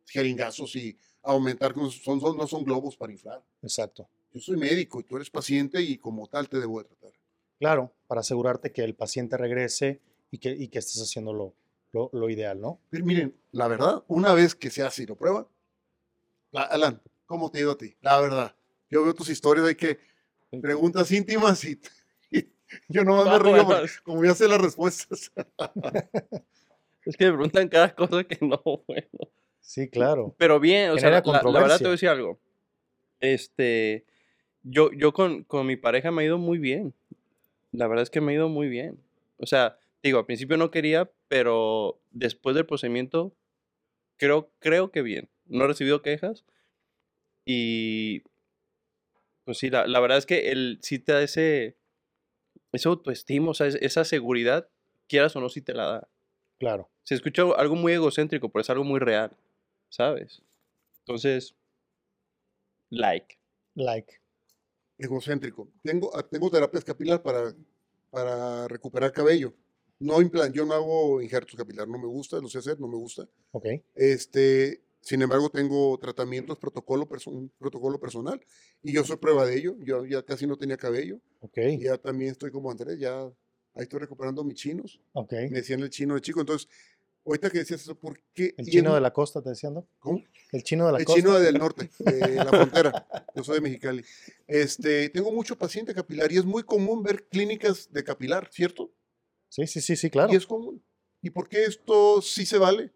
[0.06, 3.44] jeringazos y aumentar, son, son- no son globos para inflar.
[3.62, 4.08] Exacto.
[4.32, 7.12] Yo soy médico y tú eres paciente y como tal te debo de tratar.
[7.60, 10.00] Claro, para asegurarte que el paciente regrese
[10.32, 11.32] y que, y que estés haciendo
[11.93, 12.80] lo, ideal, ¿no?
[12.91, 15.49] Pero miren, la verdad, una vez que se hace y lo prueba,
[16.53, 17.97] la- Alan, ¿cómo te ha ido a ti?
[18.01, 18.55] La verdad,
[18.88, 19.99] yo veo tus historias de que
[20.61, 21.80] preguntas íntimas y,
[22.30, 22.53] y
[22.88, 25.32] yo nomás me No, río bueno, porque como ya sé las respuestas.
[27.07, 29.09] Es que me preguntan cada cosa que no, bueno.
[29.61, 30.34] Sí, claro.
[30.36, 32.38] Pero bien, o sea, Genera la, la- la verdad te voy a decir algo.
[33.20, 34.05] Este,
[34.62, 36.95] yo, yo con, con mi pareja me ha ido muy bien.
[37.72, 39.03] La verdad es que me ha ido muy bien.
[39.38, 43.33] O sea, digo, al principio no quería, pero después del procedimiento,
[44.16, 45.31] creo, creo que bien.
[45.47, 46.45] No he recibido quejas.
[47.47, 48.24] Y,
[49.45, 51.76] pues sí, la, la verdad es que él sí te da ese,
[52.72, 54.68] ese autoestima, o sea, es- esa seguridad,
[55.07, 56.09] quieras o no, sí te la da.
[56.59, 56.91] Claro.
[57.05, 59.37] Se escucha algo- algo muy egocéntrico, pero es algo muy real,
[59.89, 60.43] ¿sabes?
[60.99, 61.55] Entonces,
[62.91, 63.39] like.
[63.76, 64.20] Like.
[64.99, 65.70] Egocéntrico.
[65.85, 67.55] Tengo, ah, tengo terapias capilar para,
[68.11, 69.55] para recuperar cabello.
[70.01, 72.96] No implant, yo no hago injertos capilar, no me gusta, lo sé hacer, no me
[72.96, 73.28] gusta.
[73.53, 73.66] Ok.
[73.94, 78.40] Este, sin embargo, tengo tratamientos, protocolo, un protocolo personal
[78.82, 79.76] y yo soy prueba de ello.
[79.80, 81.59] Yo ya casi no tenía cabello Ok.
[81.78, 85.01] ya también estoy como Andrés, ya ahí estoy recuperando mis chinos.
[85.12, 85.32] Ok.
[85.32, 86.40] Me decían el chino de chico.
[86.40, 86.66] Entonces,
[87.26, 88.55] ahorita que decías eso, ¿por qué?
[88.57, 89.86] El chino es- de la costa, te decían, ¿no?
[89.98, 90.22] ¿Cómo?
[90.53, 91.20] El chino de la El costa.
[91.20, 93.07] chino del norte, de la frontera.
[93.36, 94.03] Yo soy de Mexicali.
[94.46, 98.90] Este, tengo mucho paciente capilar y es muy común ver clínicas de capilar, ¿cierto?
[99.51, 100.32] Sí, sí, sí, sí, claro.
[100.32, 100.82] Y es común.
[101.20, 102.90] ¿Y por qué esto sí se vale?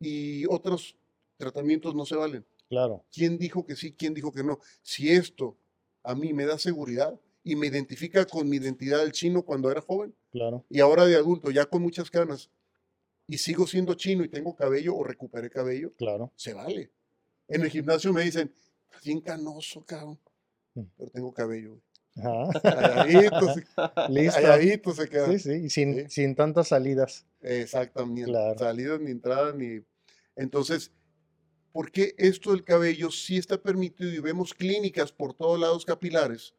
[0.00, 0.96] Y otros
[1.38, 2.44] tratamientos no se valen.
[2.68, 3.04] Claro.
[3.12, 3.92] ¿Quién dijo que sí?
[3.92, 4.60] ¿Quién dijo que no?
[4.82, 5.56] Si esto
[6.02, 9.80] a mí me da seguridad y me identifica con mi identidad del chino cuando era
[9.80, 10.64] joven Claro.
[10.68, 12.50] y ahora de adulto, ya con muchas canas,
[13.26, 16.32] y sigo siendo chino y tengo cabello o recuperé cabello, Claro.
[16.36, 16.90] se vale.
[17.48, 18.52] En el gimnasio me dicen,
[18.88, 20.18] "Estás bien canoso, cabrón,
[20.74, 20.82] Mm.
[20.96, 21.80] pero tengo cabello.
[22.14, 22.26] Güey".
[22.26, 22.60] Ajá.
[22.60, 24.40] Calladito, se, Listo.
[24.40, 25.26] calladito se queda.
[25.32, 25.70] Sí, sí.
[25.70, 26.04] Sin, Sí.
[26.08, 27.26] sin tantas salidas.
[27.40, 28.30] Exactamente.
[28.30, 28.58] Claro.
[28.58, 29.80] Salidas ni entradas ni.
[30.36, 30.92] Entonces,
[31.72, 36.54] ¿por qué esto del cabello sí está permitido y vemos clínicas por todos lados capilares?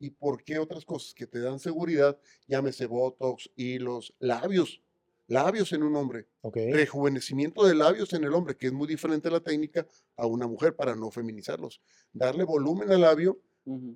[0.00, 2.16] ¿Y por qué otras cosas que te dan seguridad,
[2.46, 4.80] llámese botox, hilos, labios,
[5.26, 6.56] labios en un hombre, Ok.
[6.70, 10.76] rejuvenecimiento de labios en el hombre, que es muy diferente la técnica a una mujer
[10.76, 11.80] para no feminizarlos.
[12.12, 13.40] Darle volumen al labio,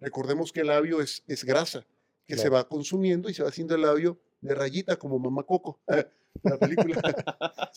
[0.01, 1.87] recordemos que el labio es, es grasa,
[2.27, 5.81] que se va consumiendo y se va haciendo el labio de rayita como Mamá Coco,
[6.43, 7.01] la película.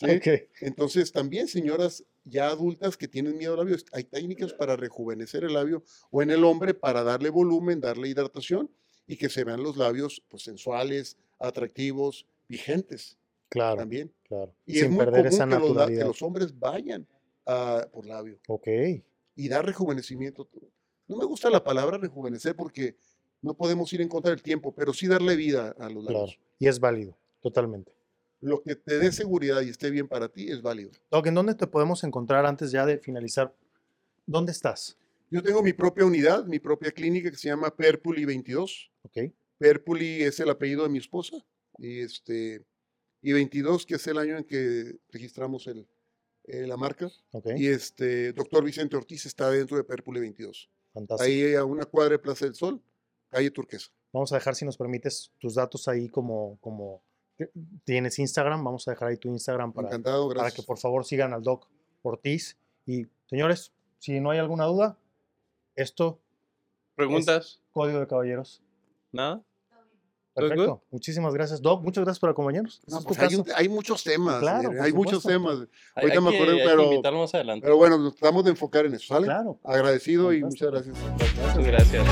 [0.60, 5.54] Entonces, también señoras ya adultas que tienen miedo al labio, hay técnicas para rejuvenecer el
[5.54, 8.70] labio o en el hombre para darle volumen, darle hidratación
[9.06, 13.18] y que se vean los labios pues, sensuales, atractivos, vigentes
[13.48, 13.76] Claro.
[13.76, 14.12] también.
[14.24, 14.52] Claro.
[14.64, 17.06] Y es Sin muy perder esa común que los, que los hombres vayan
[17.46, 18.66] a- por labio Ok.
[19.36, 20.48] y dar rejuvenecimiento.
[21.08, 22.96] No me gusta la palabra rejuvenecer porque
[23.42, 26.20] no podemos ir en contra del tiempo, pero sí darle vida a los Claro.
[26.20, 26.38] labios.
[26.58, 27.16] Y es válido.
[27.40, 27.92] Totalmente.
[28.40, 30.90] Lo que te dé seguridad y esté bien para ti es válido.
[31.10, 33.54] Doc, ¿en dónde te podemos encontrar antes ya de finalizar?
[34.26, 34.96] ¿Dónde estás?
[35.30, 38.90] Yo tengo mi propia unidad, mi propia clínica que se llama Perpuli 22.
[39.02, 39.32] Ok.
[39.58, 41.36] Perpuli es el apellido de mi esposa
[41.78, 42.62] y este
[43.22, 45.86] y 22 que es el año en que registramos el,
[46.44, 47.46] eh, la marca Ok.
[47.56, 50.68] y este doctor Vicente Ortiz está dentro de Perpuli 22.
[50.96, 51.28] Fantástico.
[51.28, 52.80] Ahí a una cuadra de Plaza del Sol,
[53.28, 53.90] calle Turquesa.
[54.14, 57.02] Vamos a dejar, si nos permites, tus datos ahí como, como
[57.38, 57.50] eh,
[57.84, 58.64] tienes Instagram.
[58.64, 61.68] Vamos a dejar ahí tu Instagram para, Encantado, para que por favor sigan al Doc
[62.00, 62.56] Ortiz.
[62.86, 64.98] Y señores, si no hay alguna duda,
[65.74, 66.18] esto,
[66.94, 67.60] ¿Preguntas?
[67.72, 68.62] Código de Caballeros.
[69.12, 69.44] ¿Nada?
[70.36, 70.54] ¿Todo good?
[70.56, 70.82] Perfecto.
[70.90, 71.82] Muchísimas gracias, Doc.
[71.82, 72.82] Muchas gracias por acompañarnos.
[72.86, 73.18] No, pues
[73.56, 75.54] hay, muchos temas, Claro, por hay muchos temas.
[75.94, 77.64] Hay, Ahorita hay me hay que pero- invitarlo más adelante.
[77.64, 79.26] Pero bueno, nos tratamos de enfocar en eso, ¿sale?
[79.26, 79.58] Claro.
[79.64, 80.94] Agradecido y muchas gracias.
[81.56, 82.04] Muchas gracias.